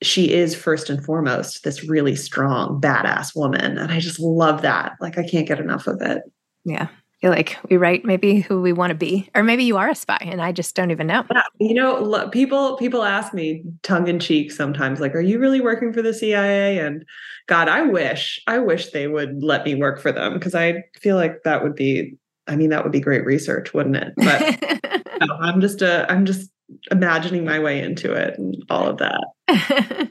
she 0.00 0.32
is 0.32 0.54
first 0.54 0.88
and 0.88 1.04
foremost 1.04 1.62
this 1.62 1.84
really 1.84 2.16
strong, 2.16 2.80
badass 2.80 3.36
woman. 3.36 3.76
And 3.76 3.92
I 3.92 4.00
just 4.00 4.18
love 4.18 4.62
that. 4.62 4.92
Like, 5.00 5.18
I 5.18 5.28
can't 5.28 5.46
get 5.46 5.60
enough 5.60 5.86
of 5.86 6.00
it. 6.00 6.22
Yeah. 6.64 6.88
Feel 7.20 7.30
like 7.30 7.56
we 7.68 7.76
write 7.76 8.04
maybe 8.04 8.40
who 8.40 8.60
we 8.60 8.72
want 8.72 8.90
to 8.90 8.94
be, 8.94 9.28
or 9.34 9.42
maybe 9.42 9.64
you 9.64 9.76
are 9.76 9.88
a 9.88 9.94
spy 9.94 10.18
and 10.20 10.40
I 10.40 10.52
just 10.52 10.76
don't 10.76 10.92
even 10.92 11.08
know. 11.08 11.24
Yeah, 11.32 11.42
you 11.58 11.74
know, 11.74 12.28
people 12.28 12.76
people 12.76 13.02
ask 13.02 13.34
me 13.34 13.64
tongue 13.82 14.06
in 14.06 14.20
cheek 14.20 14.52
sometimes, 14.52 15.00
like, 15.00 15.14
"Are 15.14 15.20
you 15.20 15.40
really 15.40 15.60
working 15.60 15.92
for 15.92 16.00
the 16.00 16.14
CIA?" 16.14 16.78
And 16.78 17.04
God, 17.48 17.68
I 17.68 17.82
wish, 17.82 18.40
I 18.46 18.58
wish 18.58 18.90
they 18.90 19.08
would 19.08 19.42
let 19.42 19.64
me 19.64 19.74
work 19.74 20.00
for 20.00 20.12
them 20.12 20.34
because 20.34 20.54
I 20.54 20.84
feel 21.00 21.16
like 21.16 21.42
that 21.42 21.64
would 21.64 21.74
be 21.74 22.16
I 22.48 22.56
mean, 22.56 22.70
that 22.70 22.82
would 22.82 22.92
be 22.92 23.00
great 23.00 23.24
research, 23.26 23.74
wouldn't 23.74 23.96
it? 23.96 24.14
But 24.16 25.02
I'm 25.40 25.60
just 25.60 25.82
a, 25.82 26.04
uh, 26.04 26.12
I'm 26.12 26.24
just 26.24 26.50
imagining 26.90 27.44
my 27.44 27.58
way 27.58 27.82
into 27.82 28.12
it 28.12 28.38
and 28.38 28.56
all 28.70 28.88
of 28.88 28.98
that. 28.98 29.24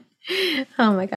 oh 0.78 0.92
my 0.92 1.06
god. 1.06 1.16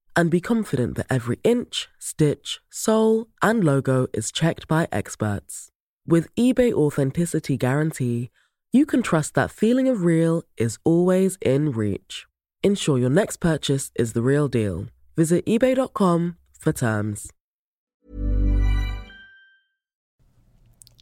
and 0.15 0.29
be 0.29 0.41
confident 0.41 0.95
that 0.95 1.07
every 1.09 1.39
inch, 1.43 1.89
stitch, 1.99 2.59
sole, 2.69 3.27
and 3.41 3.63
logo 3.63 4.07
is 4.13 4.31
checked 4.31 4.67
by 4.67 4.87
experts. 4.91 5.69
With 6.07 6.33
eBay 6.35 6.73
Authenticity 6.73 7.57
Guarantee, 7.57 8.31
you 8.73 8.85
can 8.85 9.01
trust 9.01 9.33
that 9.35 9.51
feeling 9.51 9.87
of 9.87 10.03
real 10.03 10.43
is 10.57 10.77
always 10.83 11.37
in 11.41 11.71
reach. 11.71 12.25
Ensure 12.63 12.97
your 12.97 13.09
next 13.09 13.37
purchase 13.37 13.91
is 13.95 14.13
the 14.13 14.21
real 14.21 14.47
deal. 14.47 14.87
Visit 15.17 15.45
eBay.com 15.45 16.37
for 16.59 16.71
terms. 16.71 17.31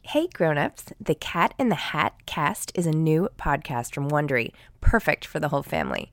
Hey 0.02 0.26
grown-ups, 0.26 0.86
the 1.00 1.14
Cat 1.14 1.54
in 1.56 1.68
the 1.68 1.76
Hat 1.76 2.14
cast 2.26 2.72
is 2.74 2.86
a 2.86 2.90
new 2.90 3.28
podcast 3.38 3.94
from 3.94 4.10
Wondery, 4.10 4.50
perfect 4.80 5.24
for 5.24 5.38
the 5.38 5.50
whole 5.50 5.62
family. 5.62 6.12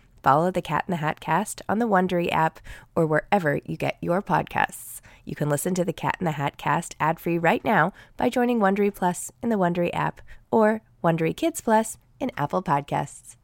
Follow 0.23 0.51
the 0.51 0.61
Cat 0.61 0.85
in 0.87 0.91
the 0.91 0.97
Hat 0.97 1.19
cast 1.19 1.61
on 1.67 1.79
the 1.79 1.87
Wondery 1.87 2.31
app 2.31 2.59
or 2.95 3.05
wherever 3.05 3.59
you 3.65 3.77
get 3.77 3.97
your 4.01 4.21
podcasts. 4.21 5.01
You 5.25 5.35
can 5.35 5.49
listen 5.49 5.73
to 5.75 5.85
the 5.85 5.93
Cat 5.93 6.17
in 6.19 6.25
the 6.25 6.31
Hat 6.31 6.57
cast 6.57 6.95
ad 6.99 7.19
free 7.19 7.37
right 7.37 7.63
now 7.63 7.93
by 8.17 8.29
joining 8.29 8.59
Wondery 8.59 8.93
Plus 8.93 9.31
in 9.41 9.49
the 9.49 9.57
Wondery 9.57 9.91
app 9.93 10.21
or 10.51 10.81
Wondery 11.03 11.35
Kids 11.35 11.61
Plus 11.61 11.97
in 12.19 12.31
Apple 12.37 12.63
Podcasts. 12.63 13.35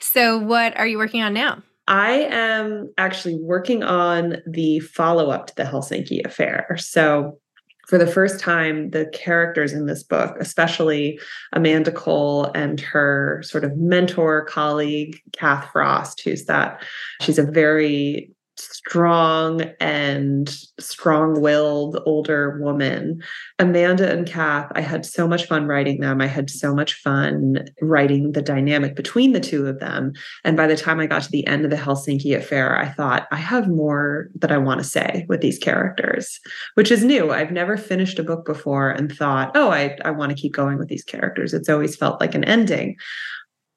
So, 0.00 0.38
what 0.38 0.76
are 0.76 0.86
you 0.86 0.98
working 0.98 1.22
on 1.22 1.34
now? 1.34 1.62
I 1.86 2.12
am 2.30 2.92
actually 2.96 3.36
working 3.36 3.82
on 3.82 4.36
the 4.46 4.80
follow 4.80 5.30
up 5.30 5.48
to 5.48 5.54
the 5.54 5.64
Helsinki 5.64 6.24
affair. 6.24 6.76
So, 6.78 7.38
for 7.86 7.98
the 7.98 8.06
first 8.06 8.40
time, 8.40 8.90
the 8.90 9.06
characters 9.06 9.72
in 9.72 9.86
this 9.86 10.02
book, 10.02 10.36
especially 10.40 11.18
Amanda 11.52 11.92
Cole 11.92 12.50
and 12.54 12.80
her 12.80 13.42
sort 13.44 13.64
of 13.64 13.76
mentor 13.76 14.44
colleague, 14.46 15.20
Kath 15.32 15.70
Frost, 15.72 16.20
who's 16.22 16.46
that, 16.46 16.82
she's 17.20 17.38
a 17.38 17.42
very 17.42 18.30
strong 18.56 19.62
and 19.80 20.48
strong 20.78 21.40
willed 21.40 22.00
older 22.06 22.58
woman. 22.60 23.20
Amanda 23.58 24.10
and 24.10 24.26
Kath, 24.26 24.70
I 24.74 24.80
had 24.80 25.04
so 25.04 25.26
much 25.26 25.46
fun 25.46 25.66
writing 25.66 26.00
them. 26.00 26.20
I 26.20 26.26
had 26.26 26.50
so 26.50 26.74
much 26.74 26.94
fun 26.94 27.64
writing 27.80 28.32
the 28.32 28.42
dynamic 28.42 28.94
between 28.94 29.32
the 29.32 29.40
two 29.40 29.66
of 29.66 29.80
them. 29.80 30.12
And 30.44 30.56
by 30.56 30.66
the 30.66 30.76
time 30.76 31.00
I 31.00 31.06
got 31.06 31.22
to 31.22 31.30
the 31.30 31.46
end 31.46 31.64
of 31.64 31.70
the 31.70 31.76
Helsinki 31.76 32.36
affair, 32.36 32.78
I 32.78 32.88
thought, 32.88 33.26
I 33.32 33.36
have 33.36 33.68
more 33.68 34.28
that 34.36 34.52
I 34.52 34.58
want 34.58 34.78
to 34.78 34.84
say 34.84 35.26
with 35.28 35.40
these 35.40 35.58
characters, 35.58 36.40
which 36.74 36.90
is 36.90 37.04
new. 37.04 37.32
I've 37.32 37.52
never 37.52 37.76
finished 37.76 38.18
a 38.18 38.24
book 38.24 38.44
before 38.44 38.90
and 38.90 39.10
thought, 39.10 39.52
oh, 39.54 39.70
I, 39.70 39.96
I 40.04 40.10
want 40.10 40.30
to 40.30 40.40
keep 40.40 40.52
going 40.52 40.78
with 40.78 40.88
these 40.88 41.04
characters. 41.04 41.54
It's 41.54 41.68
always 41.68 41.96
felt 41.96 42.20
like 42.20 42.34
an 42.34 42.44
ending 42.44 42.96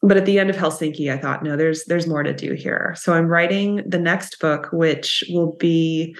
but 0.02 0.18
at 0.18 0.26
the 0.26 0.40
end 0.40 0.50
of 0.50 0.56
Helsinki, 0.56 1.12
I 1.12 1.18
thought, 1.18 1.44
no, 1.44 1.56
there's 1.56 1.86
there's 1.86 2.08
more 2.08 2.24
to 2.24 2.34
do 2.34 2.54
here. 2.54 2.94
So 2.98 3.14
I'm 3.14 3.28
writing 3.28 3.84
the 3.86 4.00
next 4.00 4.40
book, 4.40 4.70
which 4.72 5.24
will 5.30 5.54
be 5.54 6.16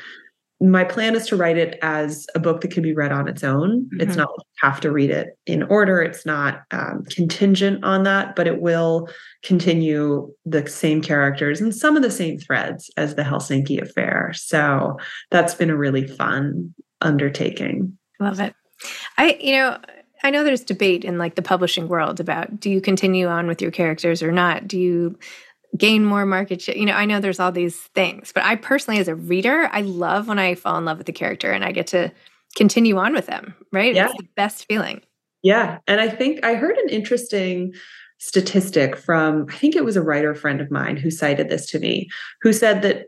my 0.60 0.84
plan 0.84 1.16
is 1.16 1.28
to 1.28 1.36
write 1.36 1.58
it 1.58 1.78
as 1.84 2.26
a 2.34 2.40
book 2.40 2.62
that 2.62 2.72
can 2.72 2.82
be 2.82 2.94
read 2.94 3.12
on 3.12 3.28
its 3.28 3.44
own. 3.44 3.84
Mm-hmm. 3.86 4.02
It's 4.02 4.16
not 4.16 4.30
have 4.62 4.82
to 4.82 4.92
read 4.92 5.12
it 5.12 5.38
in 5.46 5.64
order. 5.64 6.02
It's 6.02 6.26
not 6.26 6.64
um, 6.72 7.04
contingent 7.10 7.84
on 7.84 8.04
that, 8.04 8.36
but 8.36 8.48
it 8.48 8.60
will 8.60 9.08
continue 9.44 10.34
the 10.46 10.68
same 10.68 11.02
characters 11.02 11.62
and 11.62 11.76
some 11.76 11.96
of 11.96 12.02
the 12.02 12.10
same 12.10 12.40
threads 12.40 12.90
as 12.98 13.14
the 13.14 13.22
Helsinki 13.22 13.80
affair. 13.80 14.32
So 14.34 14.98
that's 15.30 15.54
been 15.54 15.70
a 15.70 15.78
really 15.78 16.08
fun 16.08 16.74
undertaking. 17.02 17.96
Love 18.20 18.40
it. 18.40 18.56
I, 19.20 19.38
you 19.40 19.52
know, 19.54 19.78
I 20.24 20.30
know 20.30 20.44
there's 20.44 20.64
debate 20.64 21.06
in 21.06 21.18
like 21.18 21.36
the 21.36 21.42
publishing 21.42 21.88
world 21.88 22.20
about 22.20 22.60
do 22.60 22.70
you 22.70 22.82
continue 22.82 23.28
on 23.28 23.48
with 23.48 23.62
your 23.62 23.72
characters 23.72 24.24
or 24.24 24.32
not? 24.32 24.68
Do 24.68 24.80
you 24.80 25.18
gain 25.78 26.06
more 26.06 26.26
market 26.26 26.62
share? 26.62 26.76
You 26.78 26.86
know, 26.86 26.94
I 26.94 27.06
know 27.06 27.20
there's 27.20 27.40
all 27.40 27.52
these 27.52 27.78
things, 27.96 28.32
but 28.34 28.44
I 28.44 28.56
personally, 28.56 29.00
as 29.00 29.08
a 29.08 29.16
reader, 29.16 29.70
I 29.72 29.82
love 29.82 30.28
when 30.28 30.40
I 30.40 30.56
fall 30.56 30.78
in 30.78 30.86
love 30.86 30.98
with 30.98 31.08
the 31.08 31.14
character 31.14 31.52
and 31.52 31.64
I 31.64 31.72
get 31.72 31.88
to 31.88 32.12
continue 32.56 32.98
on 32.98 33.14
with 33.14 33.28
them, 33.28 33.54
right? 33.72 33.94
Yeah. 33.94 34.08
It's 34.08 34.18
the 34.18 34.28
best 34.36 34.66
feeling. 34.66 35.02
Yeah. 35.44 35.80
And 35.88 36.02
I 36.02 36.10
think 36.10 36.44
I 36.44 36.56
heard 36.56 36.78
an 36.78 36.90
interesting 36.90 37.74
statistic 38.18 38.98
from, 38.98 39.46
I 39.50 39.56
think 39.58 39.76
it 39.76 39.86
was 39.86 39.96
a 39.96 40.02
writer 40.02 40.34
friend 40.34 40.60
of 40.60 40.72
mine 40.72 40.98
who 40.98 41.12
cited 41.12 41.50
this 41.50 41.68
to 41.68 41.80
me, 41.80 42.08
who 42.42 42.52
said 42.52 42.82
that 42.82 43.08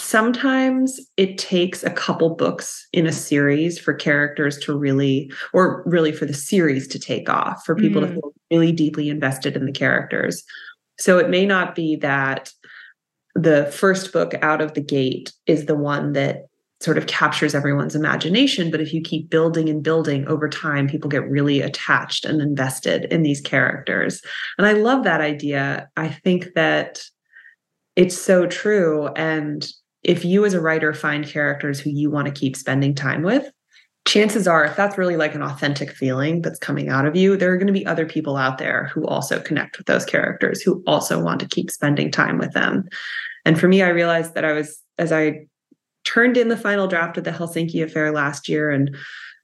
sometimes 0.00 1.00
it 1.16 1.38
takes 1.38 1.82
a 1.82 1.90
couple 1.90 2.34
books 2.34 2.88
in 2.92 3.06
a 3.06 3.12
series 3.12 3.78
for 3.78 3.92
characters 3.92 4.58
to 4.58 4.76
really 4.76 5.30
or 5.52 5.82
really 5.86 6.12
for 6.12 6.26
the 6.26 6.34
series 6.34 6.88
to 6.88 6.98
take 6.98 7.28
off 7.28 7.64
for 7.64 7.74
people 7.74 8.02
mm. 8.02 8.08
to 8.08 8.14
feel 8.14 8.32
really 8.50 8.72
deeply 8.72 9.08
invested 9.08 9.56
in 9.56 9.66
the 9.66 9.72
characters. 9.72 10.42
So 10.98 11.18
it 11.18 11.30
may 11.30 11.46
not 11.46 11.74
be 11.74 11.96
that 11.96 12.50
the 13.34 13.66
first 13.66 14.12
book 14.12 14.34
out 14.42 14.60
of 14.60 14.74
the 14.74 14.82
gate 14.82 15.32
is 15.46 15.66
the 15.66 15.76
one 15.76 16.12
that 16.14 16.46
sort 16.80 16.98
of 16.98 17.06
captures 17.06 17.54
everyone's 17.54 17.94
imagination 17.94 18.70
but 18.70 18.80
if 18.80 18.94
you 18.94 19.02
keep 19.02 19.28
building 19.28 19.68
and 19.68 19.82
building 19.82 20.26
over 20.28 20.48
time 20.48 20.88
people 20.88 21.10
get 21.10 21.28
really 21.28 21.60
attached 21.60 22.24
and 22.24 22.40
invested 22.40 23.04
in 23.12 23.22
these 23.22 23.40
characters. 23.40 24.22
And 24.56 24.66
i 24.66 24.72
love 24.72 25.04
that 25.04 25.20
idea. 25.20 25.88
I 25.96 26.08
think 26.08 26.54
that 26.54 27.02
it's 27.96 28.16
so 28.16 28.46
true. 28.46 29.08
And 29.08 29.68
if 30.02 30.24
you 30.24 30.44
as 30.44 30.54
a 30.54 30.60
writer 30.60 30.92
find 30.94 31.26
characters 31.26 31.80
who 31.80 31.90
you 31.90 32.10
want 32.10 32.26
to 32.26 32.32
keep 32.32 32.56
spending 32.56 32.94
time 32.94 33.22
with, 33.22 33.50
chances 34.06 34.48
are, 34.48 34.64
if 34.64 34.76
that's 34.76 34.98
really 34.98 35.16
like 35.16 35.34
an 35.34 35.42
authentic 35.42 35.92
feeling 35.92 36.42
that's 36.42 36.58
coming 36.58 36.88
out 36.88 37.06
of 37.06 37.16
you, 37.16 37.36
there 37.36 37.52
are 37.52 37.56
going 37.56 37.66
to 37.66 37.72
be 37.72 37.86
other 37.86 38.06
people 38.06 38.36
out 38.36 38.58
there 38.58 38.90
who 38.94 39.06
also 39.06 39.38
connect 39.40 39.78
with 39.78 39.86
those 39.86 40.04
characters, 40.04 40.62
who 40.62 40.82
also 40.86 41.22
want 41.22 41.40
to 41.40 41.48
keep 41.48 41.70
spending 41.70 42.10
time 42.10 42.38
with 42.38 42.52
them. 42.52 42.88
And 43.44 43.60
for 43.60 43.68
me, 43.68 43.82
I 43.82 43.88
realized 43.88 44.34
that 44.34 44.44
I 44.44 44.52
was, 44.52 44.80
as 44.98 45.12
I 45.12 45.46
turned 46.04 46.36
in 46.36 46.48
the 46.48 46.56
final 46.56 46.86
draft 46.86 47.18
of 47.18 47.24
the 47.24 47.30
Helsinki 47.30 47.82
affair 47.82 48.10
last 48.10 48.48
year 48.48 48.70
and, 48.70 48.96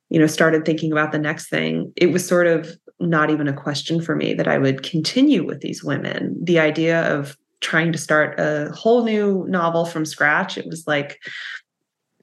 you 0.09 0.19
know, 0.19 0.27
started 0.27 0.65
thinking 0.65 0.91
about 0.91 1.13
the 1.13 1.19
next 1.19 1.49
thing, 1.49 1.93
it 1.97 2.07
was 2.07 2.27
sort 2.27 2.47
of 2.47 2.77
not 2.99 3.31
even 3.31 3.49
a 3.49 3.53
question 3.53 4.01
for 4.01 4.17
me 4.17 4.33
that 4.35 4.49
I 4.49 4.57
would 4.57 4.83
continue 4.83 5.45
with 5.45 5.61
these 5.61 5.85
women. 5.85 6.37
The 6.43 6.59
idea 6.59 7.03
of 7.15 7.37
trying 7.61 7.93
to 7.93 7.99
start 7.99 8.39
a 8.39 8.71
whole 8.73 9.05
new 9.05 9.45
novel 9.49 9.85
from 9.85 10.05
scratch. 10.05 10.59
It 10.59 10.67
was 10.67 10.87
like 10.87 11.19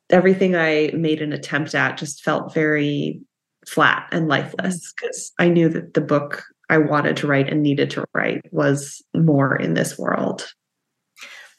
everything 0.10 0.56
I 0.56 0.91
made 0.93 1.22
an 1.22 1.34
attempt 1.34 1.74
at 1.76 1.98
just 1.98 2.24
felt 2.24 2.54
very 2.54 3.22
flat 3.67 4.08
and 4.12 4.28
lifeless 4.28 4.93
because 4.93 5.32
I 5.39 5.50
knew 5.50 5.69
that 5.69 5.93
the 5.93 6.02
book 6.02 6.43
I 6.69 6.78
wanted 6.78 7.17
to 7.17 7.28
write 7.28 7.50
and 7.50 7.62
needed 7.62 7.89
to 7.91 8.06
write 8.13 8.41
was 8.52 9.02
more 9.13 9.56
in 9.56 9.74
this 9.74 9.98
world. 9.98 10.52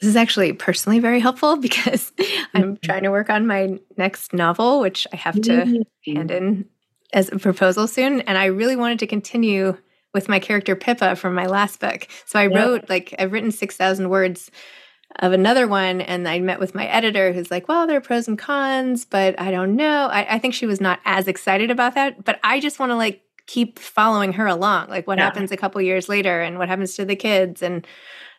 This 0.01 0.11
is 0.11 0.17
actually 0.17 0.53
personally 0.53 0.99
very 0.99 1.21
helpful 1.21 1.57
because 1.61 2.13
I'm 2.55 2.63
mm-hmm. 2.63 2.75
trying 2.83 3.03
to 3.05 3.11
work 3.11 3.31
on 3.31 3.47
my 3.47 3.79
next 3.97 4.33
novel, 4.33 4.81
which 4.81 5.07
I 5.13 5.17
have 5.17 5.41
to 5.43 5.51
mm-hmm. 5.51 6.15
hand 6.15 6.31
in 6.31 6.67
as 7.13 7.31
a 7.31 7.39
proposal 7.39 7.87
soon. 7.87 8.21
And 8.23 8.37
I 8.37 8.47
really 8.47 8.77
wanted 8.77 8.99
to 9.01 9.07
continue 9.07 9.77
with 10.15 10.29
my 10.29 10.39
character 10.39 10.75
Pippa 10.75 11.17
from 11.17 11.35
my 11.35 11.47
last 11.47 11.81
book. 11.81 12.09
So 12.25 12.39
I 12.39 12.47
wrote 12.47 12.89
like 12.89 13.15
I've 13.19 13.33
written 13.33 13.51
6,000 13.51 14.09
words 14.09 14.51
of 15.21 15.33
another 15.33 15.69
one 15.69 16.01
and 16.01 16.27
I 16.27 16.41
met 16.41 16.59
with 16.59 16.75
my 16.75 16.87
editor 16.87 17.33
who's 17.33 17.51
like, 17.51 17.69
well, 17.69 17.87
there 17.87 17.97
are 17.97 18.01
pros 18.01 18.27
and 18.27 18.39
cons, 18.39 19.05
but 19.05 19.39
I 19.41 19.51
don't 19.51 19.77
know. 19.77 20.07
I, 20.07 20.35
I 20.35 20.39
think 20.39 20.55
she 20.55 20.67
was 20.67 20.81
not 20.81 21.01
as 21.05 21.29
excited 21.29 21.71
about 21.71 21.95
that, 21.95 22.25
but 22.25 22.41
I 22.43 22.61
just 22.61 22.79
want 22.79 22.91
to 22.91 22.97
like 22.97 23.23
keep 23.47 23.79
following 23.79 24.33
her 24.33 24.47
along. 24.47 24.89
Like 24.89 25.07
what 25.07 25.19
yeah. 25.19 25.25
happens 25.25 25.53
a 25.53 25.57
couple 25.57 25.81
years 25.83 26.09
later 26.09 26.41
and 26.41 26.59
what 26.59 26.69
happens 26.69 26.97
to 26.97 27.05
the 27.05 27.17
kids. 27.17 27.63
And 27.63 27.87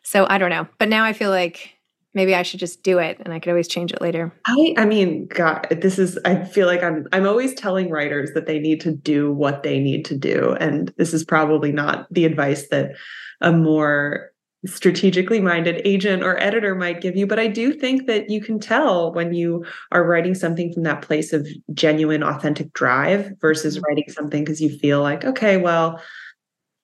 so 0.03 0.25
I 0.29 0.37
don't 0.37 0.49
know. 0.49 0.67
But 0.77 0.89
now 0.89 1.03
I 1.03 1.13
feel 1.13 1.29
like 1.29 1.74
maybe 2.15 2.33
I 2.33 2.41
should 2.41 2.59
just 2.59 2.81
do 2.81 2.97
it 2.97 3.17
and 3.19 3.33
I 3.33 3.39
could 3.39 3.49
always 3.49 3.67
change 3.67 3.91
it 3.91 4.01
later. 4.01 4.33
I 4.47 4.73
I 4.77 4.85
mean, 4.85 5.27
God, 5.27 5.67
this 5.69 5.99
is 5.99 6.17
I 6.25 6.43
feel 6.43 6.65
like 6.65 6.81
I'm 6.81 7.05
I'm 7.11 7.27
always 7.27 7.53
telling 7.53 7.91
writers 7.91 8.31
that 8.33 8.47
they 8.47 8.59
need 8.59 8.81
to 8.81 8.91
do 8.91 9.31
what 9.33 9.61
they 9.61 9.79
need 9.79 10.05
to 10.05 10.17
do. 10.17 10.55
And 10.59 10.93
this 10.97 11.13
is 11.13 11.23
probably 11.23 11.71
not 11.71 12.07
the 12.11 12.25
advice 12.25 12.69
that 12.69 12.91
a 13.41 13.51
more 13.51 14.31
strategically 14.65 15.39
minded 15.39 15.81
agent 15.85 16.23
or 16.23 16.41
editor 16.41 16.73
might 16.73 17.01
give 17.01 17.15
you. 17.15 17.27
But 17.27 17.39
I 17.39 17.47
do 17.47 17.71
think 17.71 18.07
that 18.07 18.29
you 18.29 18.41
can 18.41 18.59
tell 18.59 19.13
when 19.13 19.33
you 19.33 19.65
are 19.91 20.03
writing 20.03 20.33
something 20.33 20.73
from 20.73 20.83
that 20.83 21.01
place 21.01 21.33
of 21.33 21.47
genuine, 21.73 22.23
authentic 22.23 22.73
drive 22.73 23.31
versus 23.41 23.75
mm-hmm. 23.75 23.85
writing 23.85 24.05
something 24.09 24.43
because 24.43 24.61
you 24.61 24.75
feel 24.79 25.01
like, 25.01 25.23
okay, 25.23 25.57
well, 25.57 26.01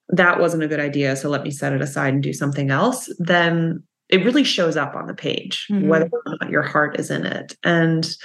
that 0.09 0.39
wasn't 0.39 0.63
a 0.63 0.67
good 0.67 0.79
idea. 0.79 1.15
So 1.15 1.29
let 1.29 1.43
me 1.43 1.51
set 1.51 1.73
it 1.73 1.81
aside 1.81 2.13
and 2.13 2.21
do 2.21 2.33
something 2.33 2.69
else. 2.69 3.09
Then 3.17 3.81
it 4.11 4.25
really 4.25 4.43
shows 4.43 4.75
up 4.77 4.95
on 4.95 5.07
the 5.07 5.13
page, 5.13 5.67
mm-hmm. 5.71 5.87
whether 5.87 6.09
or 6.11 6.21
not 6.39 6.51
your 6.51 6.61
heart 6.61 6.99
is 6.99 7.09
in 7.09 7.25
it. 7.25 7.55
And 7.63 8.15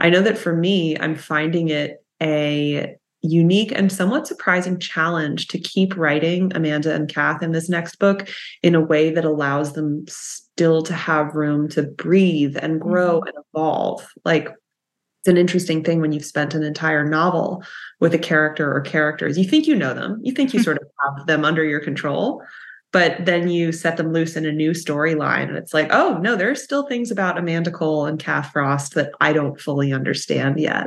I 0.00 0.10
know 0.10 0.22
that 0.22 0.38
for 0.38 0.56
me, 0.56 0.98
I'm 0.98 1.14
finding 1.14 1.68
it 1.68 2.02
a 2.22 2.96
unique 3.22 3.72
and 3.72 3.92
somewhat 3.92 4.26
surprising 4.26 4.78
challenge 4.78 5.48
to 5.48 5.58
keep 5.58 5.96
writing 5.96 6.52
Amanda 6.54 6.94
and 6.94 7.08
Kath 7.08 7.42
in 7.42 7.52
this 7.52 7.68
next 7.68 7.96
book 7.96 8.28
in 8.62 8.74
a 8.74 8.80
way 8.80 9.10
that 9.10 9.24
allows 9.24 9.72
them 9.72 10.04
still 10.08 10.82
to 10.82 10.94
have 10.94 11.34
room 11.34 11.68
to 11.70 11.82
breathe 11.82 12.56
and 12.60 12.80
grow 12.80 13.20
mm-hmm. 13.20 13.28
and 13.28 13.44
evolve. 13.54 14.08
Like 14.24 14.48
it's 14.48 15.28
an 15.28 15.36
interesting 15.36 15.82
thing 15.82 16.00
when 16.00 16.12
you've 16.12 16.24
spent 16.24 16.54
an 16.54 16.62
entire 16.62 17.04
novel 17.04 17.64
with 18.00 18.14
a 18.14 18.18
character 18.18 18.72
or 18.74 18.80
characters. 18.80 19.36
You 19.36 19.44
think 19.44 19.66
you 19.66 19.74
know 19.74 19.92
them, 19.92 20.20
you 20.22 20.32
think 20.32 20.54
you 20.54 20.62
sort 20.62 20.78
of 20.78 20.84
have 21.04 21.26
them 21.26 21.44
under 21.44 21.64
your 21.64 21.80
control 21.80 22.42
but 22.96 23.26
then 23.26 23.50
you 23.50 23.72
set 23.72 23.98
them 23.98 24.10
loose 24.10 24.36
in 24.36 24.46
a 24.46 24.52
new 24.52 24.70
storyline 24.70 25.48
and 25.48 25.58
it's 25.58 25.74
like 25.74 25.88
oh 25.90 26.16
no 26.22 26.34
there 26.34 26.50
are 26.50 26.54
still 26.54 26.86
things 26.86 27.10
about 27.10 27.36
amanda 27.36 27.70
cole 27.70 28.06
and 28.06 28.18
kath 28.18 28.50
frost 28.52 28.94
that 28.94 29.10
i 29.20 29.34
don't 29.34 29.60
fully 29.60 29.92
understand 29.92 30.58
yet. 30.58 30.86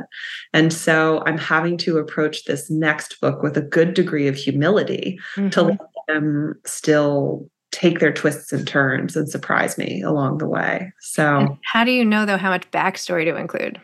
And 0.52 0.72
so 0.72 1.22
i'm 1.24 1.38
having 1.38 1.76
to 1.78 1.98
approach 1.98 2.46
this 2.46 2.68
next 2.68 3.20
book 3.20 3.44
with 3.44 3.56
a 3.56 3.62
good 3.62 3.94
degree 3.94 4.26
of 4.26 4.34
humility 4.34 5.20
mm-hmm. 5.36 5.50
to 5.50 5.62
let 5.62 5.78
them 6.08 6.60
still 6.66 7.48
take 7.70 8.00
their 8.00 8.12
twists 8.12 8.52
and 8.52 8.66
turns 8.66 9.14
and 9.14 9.30
surprise 9.30 9.78
me 9.78 10.02
along 10.02 10.38
the 10.38 10.48
way. 10.48 10.92
So 10.98 11.38
and 11.38 11.58
how 11.62 11.84
do 11.84 11.92
you 11.92 12.04
know 12.04 12.26
though 12.26 12.38
how 12.38 12.50
much 12.50 12.68
backstory 12.72 13.24
to 13.24 13.36
include? 13.36 13.80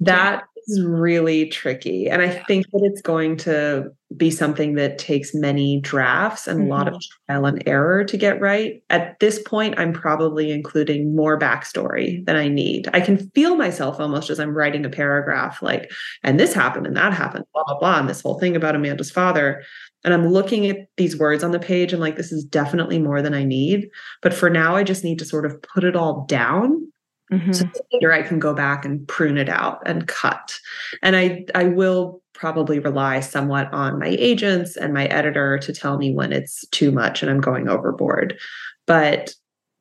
That 0.00 0.42
is 0.68 0.84
really 0.84 1.48
tricky. 1.48 2.08
And 2.08 2.22
I 2.22 2.28
think 2.28 2.66
that 2.72 2.82
it's 2.84 3.02
going 3.02 3.36
to 3.38 3.90
be 4.16 4.30
something 4.30 4.74
that 4.74 4.98
takes 4.98 5.34
many 5.34 5.80
drafts 5.80 6.46
and 6.46 6.60
mm-hmm. 6.60 6.70
a 6.70 6.74
lot 6.74 6.88
of 6.88 6.94
mm-hmm. 6.94 7.32
trial 7.32 7.46
and 7.46 7.62
error 7.66 8.04
to 8.04 8.16
get 8.16 8.40
right. 8.40 8.82
At 8.88 9.18
this 9.20 9.40
point, 9.42 9.78
I'm 9.78 9.92
probably 9.92 10.50
including 10.50 11.14
more 11.14 11.38
backstory 11.38 12.24
than 12.24 12.36
I 12.36 12.48
need. 12.48 12.88
I 12.92 13.00
can 13.00 13.30
feel 13.30 13.56
myself 13.56 14.00
almost 14.00 14.30
as 14.30 14.40
I'm 14.40 14.56
writing 14.56 14.84
a 14.84 14.90
paragraph, 14.90 15.62
like, 15.62 15.90
and 16.22 16.40
this 16.40 16.54
happened 16.54 16.86
and 16.86 16.96
that 16.96 17.12
happened, 17.12 17.44
blah, 17.52 17.64
blah, 17.64 17.78
blah, 17.78 17.98
and 17.98 18.08
this 18.08 18.22
whole 18.22 18.38
thing 18.38 18.56
about 18.56 18.74
Amanda's 18.74 19.10
father. 19.10 19.62
And 20.04 20.14
I'm 20.14 20.28
looking 20.28 20.66
at 20.66 20.88
these 20.96 21.18
words 21.18 21.42
on 21.44 21.50
the 21.50 21.58
page 21.58 21.92
and 21.92 22.00
like, 22.00 22.16
this 22.16 22.32
is 22.32 22.44
definitely 22.44 22.98
more 22.98 23.20
than 23.20 23.34
I 23.34 23.44
need. 23.44 23.88
But 24.22 24.32
for 24.32 24.48
now, 24.48 24.76
I 24.76 24.84
just 24.84 25.04
need 25.04 25.18
to 25.18 25.24
sort 25.24 25.44
of 25.44 25.60
put 25.60 25.84
it 25.84 25.96
all 25.96 26.24
down 26.26 26.90
Mm-hmm. 27.32 27.52
So 27.52 27.66
later 27.92 28.12
I 28.12 28.22
can 28.22 28.38
go 28.38 28.54
back 28.54 28.84
and 28.84 29.06
prune 29.06 29.38
it 29.38 29.48
out 29.48 29.82
and 29.86 30.08
cut. 30.08 30.58
And 31.02 31.16
I 31.16 31.44
I 31.54 31.64
will 31.64 32.22
probably 32.34 32.78
rely 32.78 33.20
somewhat 33.20 33.72
on 33.72 33.98
my 33.98 34.08
agents 34.18 34.76
and 34.76 34.94
my 34.94 35.06
editor 35.06 35.58
to 35.58 35.72
tell 35.72 35.98
me 35.98 36.14
when 36.14 36.32
it's 36.32 36.66
too 36.68 36.92
much 36.92 37.22
and 37.22 37.30
I'm 37.30 37.40
going 37.40 37.68
overboard. 37.68 38.38
But 38.86 39.34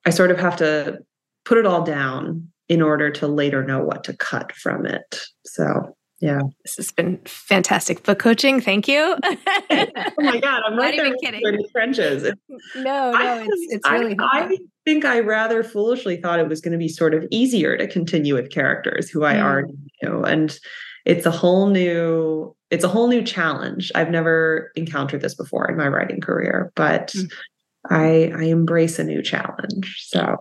I 0.05 0.09
sort 0.09 0.31
of 0.31 0.39
have 0.39 0.55
to 0.57 0.99
put 1.45 1.57
it 1.57 1.65
all 1.65 1.83
down 1.83 2.47
in 2.67 2.81
order 2.81 3.09
to 3.09 3.27
later 3.27 3.63
know 3.63 3.81
what 3.81 4.03
to 4.05 4.17
cut 4.17 4.51
from 4.51 4.85
it. 4.85 5.21
So 5.45 5.95
yeah. 6.19 6.41
This 6.63 6.77
has 6.77 6.91
been 6.91 7.19
fantastic 7.25 8.03
book 8.03 8.19
coaching. 8.19 8.59
Thank 8.59 8.87
you. 8.87 9.15
oh 9.23 10.11
my 10.17 10.39
God. 10.39 10.63
I'm 10.65 10.75
right 10.77 10.95
Not 10.95 11.05
even 11.05 11.15
kidding. 11.21 11.41
in 11.43 11.55
the 11.57 11.67
trenches. 11.71 12.23
no, 12.75 13.11
no, 13.11 13.45
it's, 13.47 13.73
it's 13.73 13.89
really 13.89 14.15
I, 14.19 14.49
I, 14.49 14.57
think 14.83 15.05
I 15.05 15.19
rather 15.19 15.63
foolishly 15.63 16.17
thought 16.17 16.39
it 16.39 16.47
was 16.47 16.59
going 16.59 16.71
to 16.71 16.77
be 16.77 16.87
sort 16.87 17.13
of 17.13 17.25
easier 17.29 17.77
to 17.77 17.87
continue 17.87 18.33
with 18.33 18.49
characters 18.49 19.09
who 19.09 19.25
I 19.25 19.35
mm. 19.35 19.43
already 19.43 19.73
knew. 20.01 20.23
And 20.23 20.57
it's 21.05 21.25
a 21.25 21.31
whole 21.31 21.67
new, 21.69 22.55
it's 22.71 22.83
a 22.83 22.89
whole 22.89 23.07
new 23.07 23.21
challenge. 23.21 23.91
I've 23.93 24.09
never 24.09 24.71
encountered 24.75 25.21
this 25.21 25.35
before 25.35 25.69
in 25.69 25.77
my 25.77 25.87
writing 25.87 26.19
career, 26.19 26.71
but 26.75 27.09
mm. 27.09 27.31
I 27.89 28.33
I 28.35 28.43
embrace 28.45 28.99
a 28.99 29.03
new 29.03 29.21
challenge. 29.21 29.95
So 30.07 30.37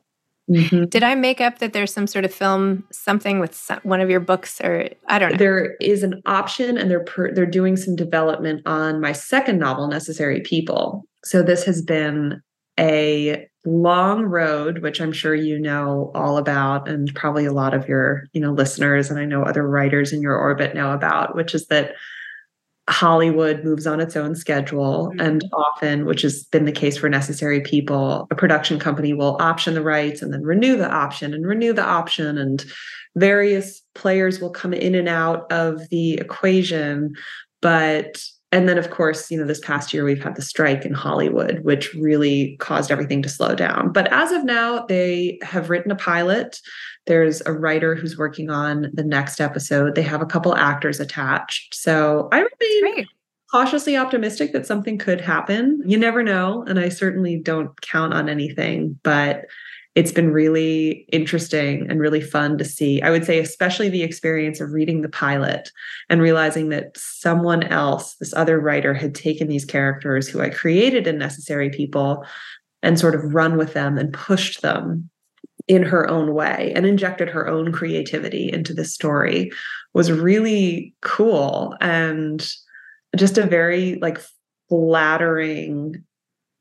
Mm-hmm. 0.51 0.85
Did 0.87 1.03
I 1.03 1.15
make 1.15 1.41
up 1.41 1.59
that 1.59 1.73
there's 1.73 1.93
some 1.93 2.07
sort 2.07 2.25
of 2.25 2.33
film, 2.33 2.85
something 2.93 3.41
with 3.41 3.55
some, 3.55 3.81
one 3.83 4.01
of 4.01 4.09
your 4.09 4.21
books, 4.21 4.61
or 4.61 4.89
I 5.09 5.19
don't 5.19 5.33
know? 5.33 5.39
There 5.39 5.75
is 5.81 6.03
an 6.03 6.23
option, 6.27 6.79
and 6.79 6.91
they're 6.91 7.05
per, 7.05 7.33
they're 7.33 7.47
doing 7.47 7.77
some 7.77 7.97
development 7.97 8.63
on 8.65 9.01
my 9.01 9.13
second 9.13 9.59
novel, 9.59 9.89
Necessary 9.89 10.41
People. 10.43 11.05
So 11.25 11.43
this 11.43 11.65
has 11.65 11.83
been 11.83 12.41
a 12.79 13.47
long 13.65 14.23
road, 14.23 14.79
which 14.83 15.01
I'm 15.01 15.13
sure 15.13 15.35
you 15.35 15.59
know 15.59 16.13
all 16.15 16.39
about, 16.39 16.89
and 16.89 17.13
probably 17.17 17.45
a 17.45 17.53
lot 17.53 17.75
of 17.75 17.89
your 17.89 18.27
you 18.33 18.41
know 18.41 18.53
listeners, 18.53 19.11
and 19.11 19.19
I 19.19 19.25
know 19.25 19.43
other 19.43 19.69
writers 19.69 20.13
in 20.13 20.23
your 20.23 20.37
orbit 20.37 20.75
know 20.75 20.93
about, 20.93 21.35
which 21.35 21.55
is 21.55 21.67
that 21.67 21.95
Hollywood 22.89 23.65
moves 23.65 23.87
on 23.87 24.01
its 24.01 24.17
own 24.17 24.35
schedule. 24.35 25.09
Mm-hmm. 25.11 25.21
And 25.21 25.45
often, 25.53 26.05
which 26.07 26.23
has 26.23 26.45
been 26.45 26.65
the 26.65 26.73
case 26.73 26.97
for 26.97 27.09
necessary 27.09 27.61
people, 27.61 28.27
a 28.31 28.35
production 28.35 28.79
company 28.79 29.13
will 29.13 29.37
option 29.41 29.75
the 29.75 29.83
rights 29.83 30.23
and 30.23 30.33
then 30.33 30.43
renew 30.43 30.77
the 30.77 30.91
option 30.91 31.35
and 31.35 31.47
renew 31.47 31.73
the 31.73 31.85
option. 31.85 32.39
And 32.39 32.65
various 33.17 33.83
players 33.95 34.41
will 34.41 34.51
come 34.51 34.73
in 34.73 34.95
and 34.95 35.09
out 35.09 35.51
of 35.51 35.89
the 35.89 36.15
equation. 36.15 37.15
But 37.61 38.23
and 38.57 38.69
then 38.69 38.79
of 38.79 38.91
course 38.91 39.31
you 39.31 39.39
know 39.39 39.47
this 39.47 39.61
past 39.61 39.93
year 39.93 40.05
we've 40.05 40.23
had 40.23 40.35
the 40.37 40.43
strike 40.43 40.85
in 40.85 40.95
hollywood 40.95 41.61
which 41.61 41.93
really 41.95 42.57
caused 42.59 42.91
everything 42.91 43.23
to 43.23 43.29
slow 43.29 43.55
down 43.55 43.93
but 43.93 44.11
as 44.13 44.33
of 44.33 44.45
now 44.45 44.85
they 44.87 45.39
have 45.43 45.71
written 45.71 45.91
a 45.91 45.97
pilot 45.97 46.61
there's 47.07 47.41
a 47.47 47.53
writer 47.53 47.95
who's 47.95 48.19
working 48.19 48.51
on 48.51 48.91
the 48.93 49.05
next 49.05 49.41
episode. 49.41 49.95
They 49.95 50.03
have 50.03 50.23
a 50.23 50.27
couple 50.27 50.55
actors 50.57 51.01
attached. 51.01 51.75
So 51.75 52.29
I 52.33 52.45
remain 52.83 53.07
cautiously 53.51 53.97
optimistic 53.97 54.53
that 54.53 54.67
something 54.67 54.99
could 54.99 55.21
happen. 55.21 55.81
You 55.87 55.99
never 55.99 56.23
know. 56.23 56.65
And 56.67 56.81
I 56.81 56.89
certainly 56.89 57.39
don't 57.39 57.81
count 57.81 58.13
on 58.13 58.29
anything, 58.29 58.99
but 59.05 59.45
it's 59.97 60.13
been 60.13 60.31
really 60.31 61.07
interesting 61.11 61.91
and 61.91 61.99
really 61.99 62.21
fun 62.21 62.59
to 62.59 62.65
see. 62.67 63.01
I 63.01 63.11
would 63.11 63.25
say, 63.25 63.39
especially 63.39 63.89
the 63.89 64.03
experience 64.03 64.61
of 64.61 64.73
reading 64.73 65.01
the 65.01 65.09
pilot 65.09 65.71
and 66.11 66.21
realizing 66.21 66.69
that 66.69 66.97
someone 66.97 67.63
else, 67.63 68.15
this 68.17 68.35
other 68.35 68.61
writer, 68.61 68.93
had 68.93 69.15
taken 69.15 69.49
these 69.49 69.65
characters 69.65 70.29
who 70.29 70.43
I 70.43 70.51
created 70.51 71.07
in 71.07 71.17
Necessary 71.17 71.71
People 71.71 72.27
and 72.83 73.01
sort 73.01 73.15
of 73.15 73.35
run 73.35 73.57
with 73.57 73.73
them 73.73 73.97
and 73.97 74.13
pushed 74.13 74.61
them 74.61 75.09
in 75.67 75.83
her 75.83 76.09
own 76.09 76.35
way 76.35 76.73
and 76.77 76.85
injected 76.85 77.31
her 77.31 77.49
own 77.49 77.73
creativity 77.73 78.53
into 78.53 78.75
the 78.75 78.85
story 78.85 79.51
was 79.95 80.13
really 80.13 80.95
cool 81.01 81.75
and 81.81 82.53
just 83.17 83.39
a 83.39 83.47
very 83.47 83.99
like 84.03 84.21
flattering 84.69 86.05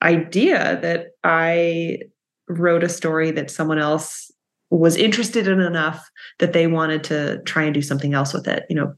idea 0.01 0.79
that 0.81 1.07
I 1.23 1.99
wrote 2.47 2.83
a 2.83 2.89
story 2.89 3.31
that 3.31 3.51
someone 3.51 3.79
else 3.79 4.31
was 4.69 4.95
interested 4.95 5.47
in 5.47 5.59
enough 5.59 6.09
that 6.39 6.53
they 6.53 6.67
wanted 6.67 7.03
to 7.05 7.41
try 7.43 7.63
and 7.63 7.73
do 7.73 7.81
something 7.81 8.13
else 8.13 8.33
with 8.33 8.47
it, 8.47 8.65
you 8.69 8.75
know, 8.75 8.93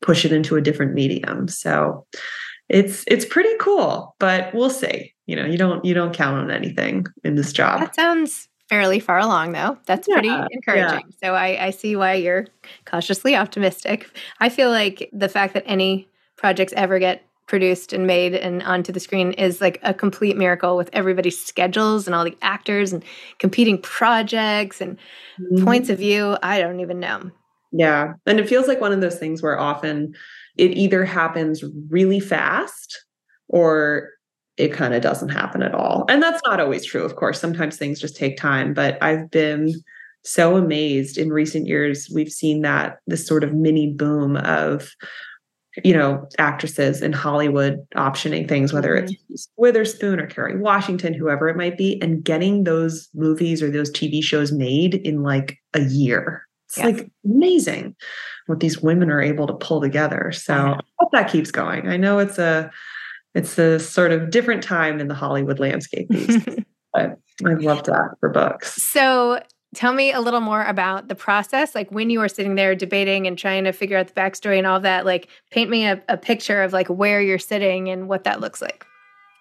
push 0.00 0.24
it 0.24 0.32
into 0.32 0.56
a 0.56 0.60
different 0.60 0.94
medium. 0.94 1.48
So 1.48 2.06
it's 2.68 3.04
it's 3.06 3.24
pretty 3.24 3.54
cool, 3.60 4.14
but 4.18 4.52
we'll 4.54 4.70
see. 4.70 5.14
You 5.26 5.36
know, 5.36 5.44
you 5.44 5.56
don't 5.56 5.84
you 5.84 5.94
don't 5.94 6.14
count 6.14 6.38
on 6.38 6.50
anything 6.50 7.06
in 7.24 7.36
this 7.36 7.52
job. 7.52 7.80
That 7.80 7.94
sounds 7.94 8.48
fairly 8.68 9.00
far 9.00 9.18
along 9.18 9.52
though 9.52 9.76
that's 9.84 10.08
yeah, 10.08 10.14
pretty 10.14 10.30
encouraging 10.50 11.06
yeah. 11.06 11.16
so 11.22 11.34
I, 11.34 11.66
I 11.66 11.70
see 11.70 11.94
why 11.94 12.14
you're 12.14 12.46
cautiously 12.86 13.36
optimistic 13.36 14.08
i 14.40 14.48
feel 14.48 14.70
like 14.70 15.10
the 15.12 15.28
fact 15.28 15.52
that 15.52 15.64
any 15.66 16.08
projects 16.36 16.72
ever 16.74 16.98
get 16.98 17.22
produced 17.46 17.92
and 17.92 18.06
made 18.06 18.34
and 18.34 18.62
onto 18.62 18.92
the 18.92 19.00
screen 19.00 19.32
is 19.32 19.60
like 19.60 19.78
a 19.82 19.92
complete 19.92 20.36
miracle 20.36 20.76
with 20.76 20.88
everybody's 20.92 21.40
schedules 21.40 22.06
and 22.06 22.14
all 22.14 22.24
the 22.24 22.36
actors 22.40 22.92
and 22.92 23.04
competing 23.38 23.78
projects 23.78 24.80
and 24.80 24.96
mm-hmm. 25.40 25.64
points 25.64 25.88
of 25.88 25.98
view 25.98 26.36
i 26.42 26.58
don't 26.58 26.80
even 26.80 27.00
know 27.00 27.30
yeah 27.72 28.14
and 28.26 28.38
it 28.38 28.48
feels 28.48 28.68
like 28.68 28.80
one 28.80 28.92
of 28.92 29.00
those 29.00 29.18
things 29.18 29.42
where 29.42 29.58
often 29.58 30.14
it 30.56 30.76
either 30.76 31.04
happens 31.04 31.64
really 31.90 32.20
fast 32.20 33.04
or 33.48 34.10
it 34.56 34.72
kind 34.72 34.94
of 34.94 35.02
doesn't 35.02 35.30
happen 35.30 35.62
at 35.62 35.74
all. 35.74 36.04
And 36.08 36.22
that's 36.22 36.42
not 36.46 36.60
always 36.60 36.84
true, 36.84 37.04
of 37.04 37.16
course. 37.16 37.40
Sometimes 37.40 37.76
things 37.76 38.00
just 38.00 38.16
take 38.16 38.36
time, 38.36 38.74
but 38.74 39.02
I've 39.02 39.30
been 39.30 39.72
so 40.24 40.56
amazed 40.56 41.18
in 41.18 41.30
recent 41.30 41.66
years. 41.66 42.10
We've 42.14 42.30
seen 42.30 42.62
that 42.62 42.98
this 43.06 43.26
sort 43.26 43.44
of 43.44 43.54
mini 43.54 43.92
boom 43.92 44.36
of 44.36 44.90
you 45.84 45.94
know, 45.94 46.26
actresses 46.38 47.00
in 47.00 47.12
Hollywood 47.12 47.86
optioning 47.96 48.48
things, 48.48 48.72
whether 48.72 48.96
mm-hmm. 48.96 49.12
it's 49.30 49.48
Witherspoon 49.56 50.20
or 50.20 50.26
Kerry 50.26 50.58
Washington, 50.58 51.14
whoever 51.14 51.48
it 51.48 51.56
might 51.56 51.78
be, 51.78 52.00
and 52.02 52.22
getting 52.22 52.64
those 52.64 53.08
movies 53.14 53.62
or 53.62 53.70
those 53.70 53.90
TV 53.90 54.22
shows 54.22 54.52
made 54.52 54.94
in 54.94 55.22
like 55.22 55.58
a 55.74 55.80
year. 55.80 56.46
It's 56.68 56.78
yes. 56.78 56.86
like 56.86 57.10
amazing 57.24 57.96
what 58.46 58.60
these 58.60 58.80
women 58.80 59.10
are 59.10 59.22
able 59.22 59.46
to 59.46 59.54
pull 59.54 59.80
together. 59.80 60.32
So 60.32 60.54
I 60.54 60.80
hope 60.98 61.12
that 61.12 61.30
keeps 61.30 61.50
going. 61.50 61.88
I 61.88 61.96
know 61.96 62.18
it's 62.18 62.38
a 62.38 62.70
it's 63.34 63.58
a 63.58 63.78
sort 63.78 64.12
of 64.12 64.30
different 64.30 64.62
time 64.62 65.00
in 65.00 65.08
the 65.08 65.14
Hollywood 65.14 65.58
landscape 65.58 66.08
but 66.92 67.18
I've 67.44 67.62
loved 67.62 67.86
that 67.86 68.14
for 68.20 68.28
books. 68.28 68.82
So 68.82 69.40
tell 69.74 69.92
me 69.92 70.12
a 70.12 70.20
little 70.20 70.40
more 70.40 70.64
about 70.64 71.08
the 71.08 71.14
process 71.14 71.74
like 71.74 71.90
when 71.90 72.10
you 72.10 72.18
were 72.18 72.28
sitting 72.28 72.54
there 72.54 72.74
debating 72.74 73.26
and 73.26 73.38
trying 73.38 73.64
to 73.64 73.72
figure 73.72 73.96
out 73.96 74.08
the 74.08 74.12
backstory 74.14 74.58
and 74.58 74.66
all 74.66 74.80
that 74.80 75.04
like 75.04 75.28
paint 75.50 75.70
me 75.70 75.86
a, 75.86 76.02
a 76.08 76.16
picture 76.16 76.62
of 76.62 76.72
like 76.72 76.88
where 76.88 77.20
you're 77.20 77.38
sitting 77.38 77.88
and 77.88 78.08
what 78.08 78.24
that 78.24 78.40
looks 78.40 78.60
like 78.60 78.84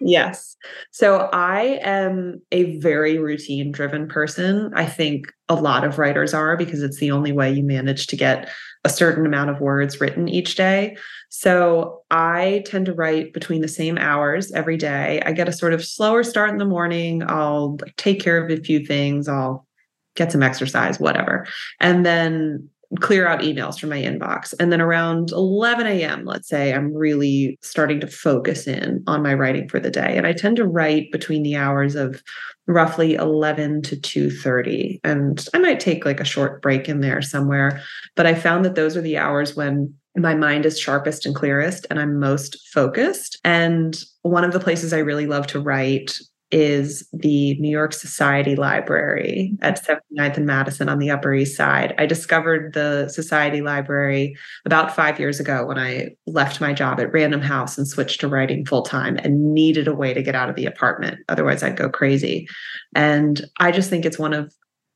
Yes. 0.04 0.58
So 0.89 1.30
I 1.32 1.80
am 1.84 2.41
a 2.52 2.78
very 2.80 3.20
routine 3.20 3.72
driven 3.72 4.08
person. 4.08 4.72
I 4.76 4.86
think 4.86 5.32
a 5.48 5.54
lot 5.54 5.84
of 5.84 6.00
writers 6.00 6.34
are 6.34 6.58
because 6.58 6.82
it's 6.82 6.98
the 6.98 7.12
only 7.12 7.32
way 7.32 7.52
you 7.52 7.63
manage 7.63 8.08
to 8.08 8.15
get 8.15 8.50
a 8.84 8.89
certain 8.89 9.28
amount 9.28 9.52
of 9.52 9.62
words 9.62 10.02
written 10.02 10.28
each 10.28 10.56
day. 10.56 10.98
So 11.30 12.02
I 12.10 12.63
tend 12.65 12.88
to 12.88 12.94
write 12.94 13.32
between 13.32 13.62
the 13.62 13.67
same 13.67 14.00
hours 14.00 14.52
every 14.54 14.76
day. 14.76 15.22
I 15.24 15.34
get 15.34 15.48
a 15.48 15.54
sort 15.54 15.74
of 15.74 15.86
slower 15.86 16.24
start 16.24 16.50
in 16.50 16.58
the 16.58 16.65
morning. 16.65 17.22
I'll 17.28 17.78
take 17.98 18.22
care 18.22 18.44
of 18.44 18.50
a 18.50 18.62
few 18.62 18.84
things. 18.84 19.28
I'll 19.28 19.67
get 20.15 20.32
some 20.32 20.43
exercise, 20.43 21.00
whatever. 21.00 21.47
And 21.80 22.06
then 22.06 22.69
clear 23.00 23.26
out 23.26 23.39
emails 23.39 23.80
from 23.80 23.89
my 23.89 24.02
inbox. 24.02 24.54
And 24.60 24.71
then 24.71 24.82
around 24.82 25.32
11 25.32 25.88
a.m., 25.88 26.26
let's 26.26 26.50
say, 26.50 26.74
I'm 26.74 26.93
really 26.93 27.58
starting 27.62 28.02
to 28.02 28.08
focus 28.08 28.67
in 28.67 29.02
on 29.08 29.24
my 29.24 29.34
writing 29.34 29.69
for 29.69 29.80
the 29.80 29.89
day. 29.89 30.17
And 30.17 30.28
I 30.28 30.34
tend 30.34 30.58
to 30.58 30.67
write 30.67 31.12
between 31.12 31.43
the 31.43 31.56
hours 31.56 31.95
of 31.95 32.21
roughly 32.67 33.13
11 33.13 33.84
to 33.84 33.95
2.30. 33.95 35.00
And 35.04 35.45
I 35.54 35.60
might 35.60 35.80
take 35.80 36.06
like 36.06 36.19
a 36.19 36.26
short 36.26 36.62
break 36.62 36.89
in 36.89 37.00
there 37.00 37.21
somewhere. 37.21 37.82
But 38.15 38.26
I 38.26 38.34
found 38.34 38.65
that 38.65 38.76
those 38.76 38.97
are 38.97 39.02
the 39.02 39.17
hours 39.17 39.56
when 39.56 39.93
my 40.17 40.36
mind 40.36 40.65
is 40.65 40.78
sharpest 40.78 41.26
and 41.26 41.34
clearest 41.34 41.88
and 41.89 42.00
I'm 42.00 42.19
most 42.19 42.58
focused. 42.74 43.39
And 43.45 43.97
one 44.24 44.43
of 44.43 44.52
the 44.52 44.60
places 44.60 44.91
I 44.91 45.00
really 45.00 45.26
love 45.26 45.47
to 45.47 45.62
write 45.62 46.19
is 46.51 47.07
the 47.13 47.55
New 47.59 47.69
York 47.69 47.93
Society 47.93 48.55
Library 48.55 49.57
at 49.61 49.83
79th 49.83 50.37
and 50.37 50.45
Madison 50.45 50.89
on 50.89 50.99
the 50.99 51.09
Upper 51.09 51.33
East 51.33 51.55
Side. 51.55 51.95
I 51.97 52.05
discovered 52.05 52.73
the 52.73 53.07
Society 53.07 53.61
Library 53.61 54.35
about 54.65 54.95
five 54.95 55.19
years 55.19 55.39
ago 55.39 55.65
when 55.65 55.79
I 55.79 56.09
left 56.27 56.59
my 56.59 56.73
job 56.73 56.99
at 56.99 57.13
Random 57.13 57.41
House 57.41 57.77
and 57.77 57.87
switched 57.87 58.19
to 58.21 58.27
writing 58.27 58.65
full 58.65 58.81
time 58.81 59.17
and 59.17 59.53
needed 59.53 59.87
a 59.87 59.95
way 59.95 60.13
to 60.13 60.21
get 60.21 60.35
out 60.35 60.49
of 60.49 60.55
the 60.55 60.65
apartment. 60.65 61.19
Otherwise, 61.29 61.63
I'd 61.63 61.77
go 61.77 61.89
crazy. 61.89 62.47
And 62.95 63.41
I 63.59 63.71
just 63.71 63.89
think 63.89 64.05
it's 64.05 64.19
one 64.19 64.33
of 64.33 64.53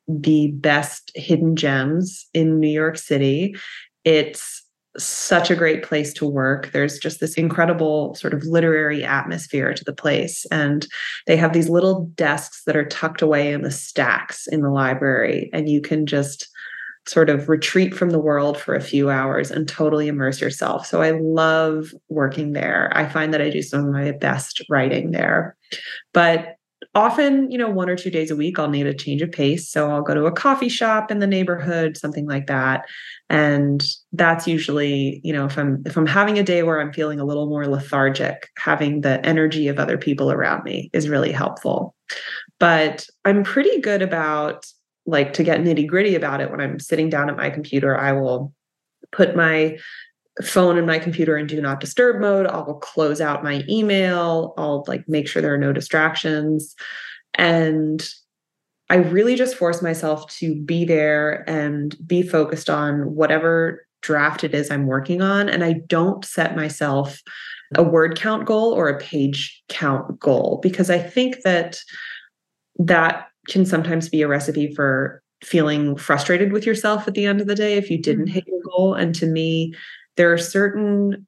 the 0.08 0.52
best 0.52 1.12
hidden 1.16 1.56
gems 1.56 2.28
in 2.34 2.60
New 2.60 2.70
York 2.70 2.98
City. 2.98 3.56
It's 4.04 4.65
such 4.98 5.52
a 5.52 5.56
great 5.56 5.84
place 5.84 6.14
to 6.14 6.26
work. 6.26 6.72
There's 6.72 6.98
just 6.98 7.20
this 7.20 7.36
incredible 7.36 8.16
sort 8.16 8.34
of 8.34 8.44
literary 8.44 9.04
atmosphere 9.04 9.74
to 9.74 9.84
the 9.84 9.94
place. 9.94 10.46
And 10.52 10.88
they 11.28 11.38
have 11.38 11.54
these 11.54 11.70
little 11.70 12.06
desks 12.16 12.64
that 12.66 12.76
are 12.76 12.86
tucked 12.86 13.22
away 13.22 13.52
in 13.52 13.62
the 13.62 13.72
stacks 13.72 14.48
in 14.48 14.62
the 14.62 14.70
library. 14.70 15.50
And 15.54 15.70
you 15.70 15.82
can 15.82 16.06
just 16.06 16.48
sort 17.08 17.30
of 17.30 17.50
retreat 17.50 17.94
from 17.94 18.10
the 18.10 18.20
world 18.20 18.58
for 18.58 18.74
a 18.74 18.82
few 18.82 19.10
hours 19.10 19.52
and 19.52 19.68
totally 19.68 20.08
immerse 20.08 20.42
yourself. 20.42 20.88
So 20.88 21.02
I 21.02 21.12
love 21.12 21.94
working 22.10 22.54
there. 22.54 22.92
I 22.96 23.08
find 23.08 23.34
that 23.34 23.42
I 23.42 23.52
do 23.52 23.62
some 23.62 23.86
of 23.86 23.94
my 23.94 24.12
best 24.12 24.64
writing 24.70 25.12
there. 25.12 25.56
But 26.14 26.55
often, 26.96 27.52
you 27.52 27.58
know, 27.58 27.70
one 27.70 27.90
or 27.90 27.96
two 27.98 28.10
days 28.10 28.32
a 28.32 28.36
week, 28.36 28.58
I'll 28.58 28.70
need 28.70 28.88
a 28.88 28.94
change 28.94 29.22
of 29.22 29.32
pace. 29.32 29.70
So 29.70 29.92
I'll 29.92 30.02
go 30.02 30.14
to 30.14 30.26
a 30.26 30.32
coffee 30.32 30.70
shop 30.70 31.12
in 31.12 31.20
the 31.20 31.28
neighborhood, 31.28 31.98
something 31.98 32.26
like 32.26 32.48
that. 32.48 32.86
And 33.30 33.86
that's 34.14 34.48
usually, 34.48 35.20
you 35.24 35.34
know, 35.34 35.46
if 35.46 35.58
I'm 35.58 35.84
if 35.86 35.98
I'm 35.98 36.08
having 36.08 36.40
a 36.40 36.44
day 36.44 36.64
where 36.64 36.80
I'm 36.80 36.94
feeling 36.94 37.20
a 37.20 37.26
little 37.26 37.48
more 37.48 37.68
lethargic, 37.68 38.48
having 38.58 39.02
the 39.02 39.24
energy 39.26 39.68
of 39.68 39.78
other 39.78 39.98
people 39.98 40.32
around 40.32 40.64
me 40.64 40.90
is 40.94 41.10
really 41.10 41.34
helpful. 41.34 41.94
But 42.60 43.06
I'm 43.26 43.44
pretty 43.44 43.82
good 43.82 44.02
about 44.02 44.66
like 45.06 45.34
to 45.34 45.44
get 45.44 45.62
nitty 45.62 45.88
gritty 45.88 46.16
about 46.16 46.42
it 46.42 46.50
when 46.50 46.62
I'm 46.62 46.80
sitting 46.80 47.10
down 47.10 47.30
at 47.30 47.38
my 47.38 47.50
computer, 47.50 47.96
I 47.98 48.14
will 48.14 48.54
put 49.12 49.36
my 49.36 49.78
phone 50.44 50.78
and 50.78 50.86
my 50.86 51.00
computer 51.00 51.38
in 51.38 51.48
do 51.48 51.62
not 51.62 51.80
disturb 51.80 52.20
mode. 52.20 52.48
I'll 52.48 52.76
close 52.76 53.22
out 53.22 53.44
my 53.44 53.64
email. 53.70 54.54
I'll 54.58 54.84
like 54.88 55.08
make 55.08 55.28
sure 55.28 55.42
there 55.42 55.54
are 55.54 55.58
no 55.58 55.74
distractions. 55.74 56.76
And 57.36 58.08
I 58.90 58.98
really 58.98 59.36
just 59.36 59.56
force 59.56 59.82
myself 59.82 60.30
to 60.38 60.56
be 60.56 60.86
there 60.86 61.50
and 61.50 61.96
be 62.06 62.22
focused 62.22 62.70
on 62.70 63.16
whatever 63.16 63.86
draft 64.02 64.44
it 64.44 64.54
is 64.54 64.70
I'm 64.70 64.86
working 64.86 65.22
on. 65.22 65.50
And 65.50 65.64
I 65.64 65.76
don't 65.88 66.24
set 66.24 66.56
myself 66.56 67.22
a 67.76 67.84
word 67.84 68.18
count 68.18 68.46
goal 68.46 68.72
or 68.74 68.88
a 68.88 69.00
page 69.00 69.64
count 69.70 70.20
goal 70.20 70.60
because 70.62 70.90
I 70.90 71.00
think 71.00 71.42
that 71.44 71.80
that 72.78 73.28
can 73.48 73.66
sometimes 73.66 74.10
be 74.10 74.22
a 74.22 74.28
recipe 74.28 74.74
for 74.76 75.24
feeling 75.44 75.96
frustrated 75.96 76.52
with 76.52 76.66
yourself 76.66 77.08
at 77.08 77.14
the 77.14 77.26
end 77.26 77.42
of 77.42 77.48
the 77.48 77.56
day 77.56 77.76
if 77.76 77.90
you 77.90 78.02
didn't 78.02 78.26
mm-hmm. 78.26 78.34
hit 78.34 78.48
your 78.48 78.62
goal. 78.64 78.94
And 78.94 79.16
to 79.16 79.26
me, 79.26 79.74
there 80.18 80.32
are 80.32 80.38
certain 80.38 81.28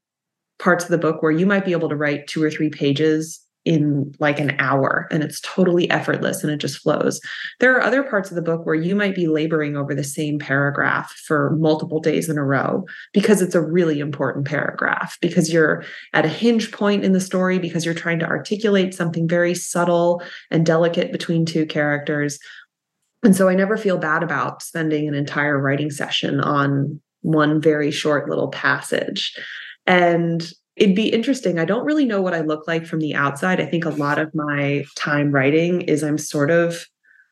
parts 0.60 0.84
of 0.84 0.90
the 0.90 0.98
book 0.98 1.22
where 1.22 1.32
you 1.32 1.46
might 1.46 1.66
be 1.66 1.72
able 1.72 1.90
to 1.90 1.96
write 1.96 2.28
two 2.28 2.44
or 2.44 2.50
three 2.50 2.70
pages 2.70 3.44
in 3.68 4.14
like 4.20 4.40
an 4.40 4.56
hour 4.60 5.10
and 5.12 5.22
it's 5.22 5.42
totally 5.42 5.90
effortless 5.90 6.42
and 6.42 6.54
it 6.54 6.58
just 6.58 6.78
flows. 6.78 7.20
There 7.60 7.76
are 7.76 7.82
other 7.82 8.02
parts 8.02 8.32
of 8.32 8.36
the 8.36 8.42
book 8.42 8.66
where 8.66 8.76
you 8.76 8.96
might 8.96 9.14
be 9.14 9.28
laboring 9.28 9.76
over 9.76 9.94
the 9.94 10.06
same 10.06 10.40
paragraph 10.40 11.12
for 11.26 11.54
multiple 11.60 12.00
days 12.00 12.30
in 12.30 12.38
a 12.38 12.46
row 12.46 12.86
because 13.12 13.42
it's 13.42 13.56
a 13.56 13.62
really 13.62 14.00
important 14.00 14.48
paragraph, 14.48 15.18
because 15.20 15.52
you're 15.52 15.84
at 16.14 16.24
a 16.24 16.30
hinge 16.30 16.72
point 16.72 17.04
in 17.04 17.12
the 17.12 17.20
story, 17.20 17.60
because 17.60 17.84
you're 17.84 17.94
trying 17.94 18.20
to 18.20 18.26
articulate 18.26 18.94
something 18.94 19.28
very 19.28 19.54
subtle 19.54 20.24
and 20.50 20.66
delicate 20.66 21.12
between 21.12 21.46
two 21.46 21.66
characters. 21.66 22.40
And 23.22 23.36
so 23.36 23.50
I 23.50 23.56
never 23.56 23.76
feel 23.76 23.98
bad 23.98 24.24
about 24.24 24.62
spending 24.62 25.10
an 25.10 25.14
entire 25.14 25.60
writing 25.60 25.92
session 25.92 26.40
on 26.40 27.02
one 27.28 27.62
very 27.62 27.92
short 27.92 28.30
little 28.30 28.48
passage. 28.48 29.38
And 29.86 30.50
it'd 30.76 30.96
be 30.96 31.10
interesting. 31.10 31.60
I 31.60 31.66
don't 31.66 31.86
really 31.86 32.06
know 32.06 32.22
what 32.22 32.34
I 32.34 32.42
look 32.42 32.68
like 32.68 32.86
from 32.86 33.00
the 33.00 33.16
outside. 33.16 33.60
I 33.60 33.66
think 33.66 33.86
a 33.86 33.90
lot 33.90 34.18
of 34.18 34.34
my 34.34 34.86
time 34.96 35.32
writing 35.32 35.82
is 35.82 36.04
I'm 36.04 36.18
sort 36.18 36.52
of 36.52 36.86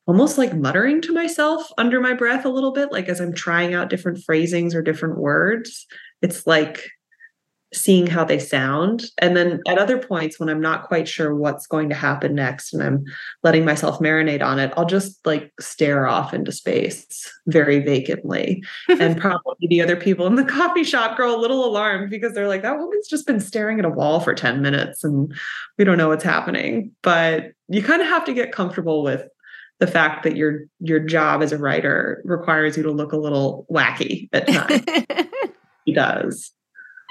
almost 0.06 0.38
like 0.38 0.54
muttering 0.54 1.00
to 1.02 1.12
myself 1.12 1.66
under 1.78 2.00
my 2.00 2.12
breath 2.12 2.44
a 2.44 2.50
little 2.50 2.72
bit, 2.72 2.92
like 2.92 3.08
as 3.08 3.20
I'm 3.20 3.32
trying 3.32 3.74
out 3.74 3.90
different 3.90 4.22
phrasings 4.24 4.74
or 4.74 4.82
different 4.82 5.18
words. 5.18 5.86
It's 6.22 6.46
like 6.46 6.88
seeing 7.76 8.06
how 8.06 8.24
they 8.24 8.38
sound. 8.38 9.04
And 9.18 9.36
then 9.36 9.60
at 9.68 9.78
other 9.78 9.98
points 9.98 10.40
when 10.40 10.48
I'm 10.48 10.60
not 10.60 10.84
quite 10.84 11.06
sure 11.06 11.34
what's 11.34 11.66
going 11.66 11.88
to 11.90 11.94
happen 11.94 12.34
next 12.34 12.72
and 12.72 12.82
I'm 12.82 13.04
letting 13.42 13.64
myself 13.64 13.98
marinate 13.98 14.42
on 14.42 14.58
it, 14.58 14.72
I'll 14.76 14.86
just 14.86 15.24
like 15.26 15.52
stare 15.60 16.06
off 16.06 16.32
into 16.32 16.52
space 16.52 17.32
very 17.46 17.80
vacantly. 17.80 18.64
and 18.88 19.20
probably 19.20 19.68
the 19.68 19.82
other 19.82 19.96
people 19.96 20.26
in 20.26 20.36
the 20.36 20.44
coffee 20.44 20.84
shop 20.84 21.16
grow 21.16 21.36
a 21.36 21.40
little 21.40 21.64
alarmed 21.64 22.10
because 22.10 22.32
they're 22.32 22.48
like, 22.48 22.62
that 22.62 22.78
woman's 22.78 23.08
just 23.08 23.26
been 23.26 23.40
staring 23.40 23.78
at 23.78 23.84
a 23.84 23.90
wall 23.90 24.20
for 24.20 24.34
10 24.34 24.62
minutes 24.62 25.04
and 25.04 25.32
we 25.78 25.84
don't 25.84 25.98
know 25.98 26.08
what's 26.08 26.24
happening. 26.24 26.92
But 27.02 27.52
you 27.68 27.82
kind 27.82 28.00
of 28.00 28.08
have 28.08 28.24
to 28.24 28.34
get 28.34 28.52
comfortable 28.52 29.02
with 29.02 29.22
the 29.78 29.86
fact 29.86 30.22
that 30.22 30.36
your 30.36 30.60
your 30.80 31.00
job 31.00 31.42
as 31.42 31.52
a 31.52 31.58
writer 31.58 32.22
requires 32.24 32.78
you 32.78 32.82
to 32.82 32.90
look 32.90 33.12
a 33.12 33.18
little 33.18 33.66
wacky 33.70 34.30
at 34.32 34.48
times. 34.48 34.82
he 35.84 35.92
does. 35.92 36.52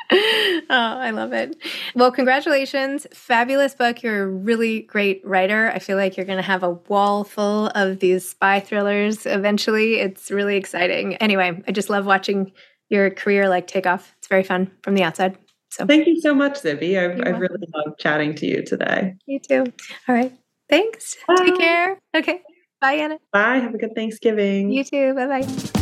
oh, 0.11 0.65
I 0.69 1.11
love 1.11 1.33
it. 1.33 1.55
Well, 1.95 2.11
congratulations. 2.11 3.07
Fabulous 3.13 3.73
book. 3.73 4.03
You're 4.03 4.23
a 4.23 4.27
really 4.27 4.81
great 4.81 5.25
writer. 5.25 5.71
I 5.73 5.79
feel 5.79 5.97
like 5.97 6.15
you're 6.17 6.25
going 6.25 6.37
to 6.37 6.43
have 6.43 6.63
a 6.63 6.71
wall 6.71 7.23
full 7.23 7.67
of 7.67 7.99
these 7.99 8.27
spy 8.29 8.59
thrillers 8.59 9.25
eventually. 9.25 9.95
It's 9.99 10.29
really 10.29 10.57
exciting. 10.57 11.15
Anyway, 11.15 11.61
I 11.67 11.71
just 11.71 11.89
love 11.89 12.05
watching 12.05 12.51
your 12.89 13.09
career 13.09 13.49
like 13.49 13.67
take 13.67 13.87
off. 13.87 14.13
It's 14.19 14.27
very 14.27 14.43
fun 14.43 14.71
from 14.83 14.95
the 14.95 15.03
outside. 15.03 15.37
So 15.71 15.85
thank 15.85 16.07
you 16.07 16.21
so 16.21 16.33
much, 16.33 16.61
Zibby. 16.61 16.97
I've, 16.97 17.19
I've 17.27 17.39
really 17.39 17.67
loved 17.73 17.99
chatting 17.99 18.33
to 18.35 18.45
you 18.45 18.63
today. 18.63 19.15
You 19.25 19.39
too. 19.39 19.65
All 20.07 20.15
right. 20.15 20.31
Thanks. 20.69 21.17
Bye. 21.27 21.35
Take 21.37 21.57
care. 21.57 21.99
Okay. 22.15 22.41
Bye, 22.79 22.93
Anna. 22.93 23.17
Bye. 23.33 23.57
Have 23.57 23.73
a 23.73 23.77
good 23.77 23.95
Thanksgiving. 23.95 24.71
You 24.71 24.83
too. 24.83 25.13
Bye 25.13 25.41
bye. 25.41 25.81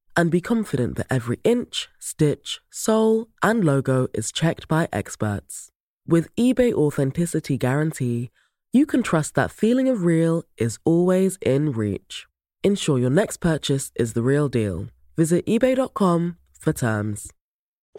and 0.15 0.29
be 0.31 0.41
confident 0.41 0.97
that 0.97 1.07
every 1.09 1.39
inch, 1.43 1.89
stitch, 1.99 2.59
sole, 2.69 3.27
and 3.41 3.63
logo 3.63 4.07
is 4.13 4.31
checked 4.31 4.67
by 4.67 4.87
experts. 4.91 5.69
With 6.07 6.35
eBay 6.35 6.73
Authenticity 6.73 7.57
Guarantee, 7.57 8.31
you 8.73 8.85
can 8.85 9.03
trust 9.03 9.35
that 9.35 9.51
feeling 9.51 9.89
of 9.89 10.03
real 10.03 10.43
is 10.57 10.79
always 10.85 11.37
in 11.41 11.71
reach. 11.71 12.25
Ensure 12.63 12.99
your 12.99 13.09
next 13.09 13.37
purchase 13.37 13.91
is 13.95 14.13
the 14.13 14.21
real 14.21 14.47
deal. 14.49 14.87
Visit 15.17 15.45
eBay.com 15.45 16.37
for 16.59 16.73
terms. 16.73 17.31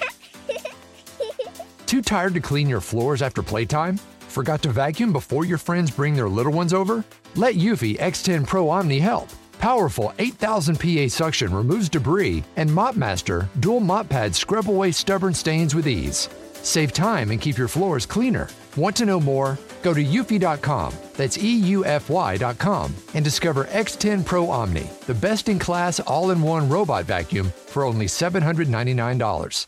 Too 1.86 2.02
tired 2.02 2.34
to 2.34 2.40
clean 2.40 2.68
your 2.68 2.80
floors 2.80 3.22
after 3.22 3.42
playtime? 3.42 3.98
Forgot 4.28 4.62
to 4.62 4.70
vacuum 4.70 5.12
before 5.12 5.44
your 5.44 5.58
friends 5.58 5.90
bring 5.90 6.14
their 6.14 6.28
little 6.28 6.52
ones 6.52 6.72
over? 6.72 7.04
Let 7.36 7.54
Eufy 7.54 7.98
X10 7.98 8.46
Pro 8.46 8.68
Omni 8.68 8.98
help. 8.98 9.28
Powerful 9.62 10.12
8000 10.18 10.80
PA 10.80 11.06
suction 11.06 11.54
removes 11.54 11.88
debris, 11.88 12.42
and 12.56 12.68
MopMaster 12.68 13.46
dual 13.60 13.78
mop 13.78 14.08
pads 14.08 14.36
scrub 14.36 14.68
away 14.68 14.90
stubborn 14.90 15.32
stains 15.32 15.72
with 15.72 15.86
ease. 15.86 16.28
Save 16.52 16.92
time 16.92 17.30
and 17.30 17.40
keep 17.40 17.56
your 17.56 17.68
floors 17.68 18.04
cleaner. 18.04 18.48
Want 18.76 18.96
to 18.96 19.06
know 19.06 19.20
more? 19.20 19.56
Go 19.84 19.94
to 19.94 20.02
eufy.com, 20.04 20.92
that's 21.14 21.38
EUFY.com, 21.38 22.94
and 23.14 23.24
discover 23.24 23.66
X10 23.66 24.24
Pro 24.24 24.50
Omni, 24.50 24.90
the 25.06 25.14
best 25.14 25.48
in 25.48 25.60
class 25.60 26.00
all 26.00 26.32
in 26.32 26.42
one 26.42 26.68
robot 26.68 27.04
vacuum 27.04 27.52
for 27.66 27.84
only 27.84 28.06
$799. 28.06 29.66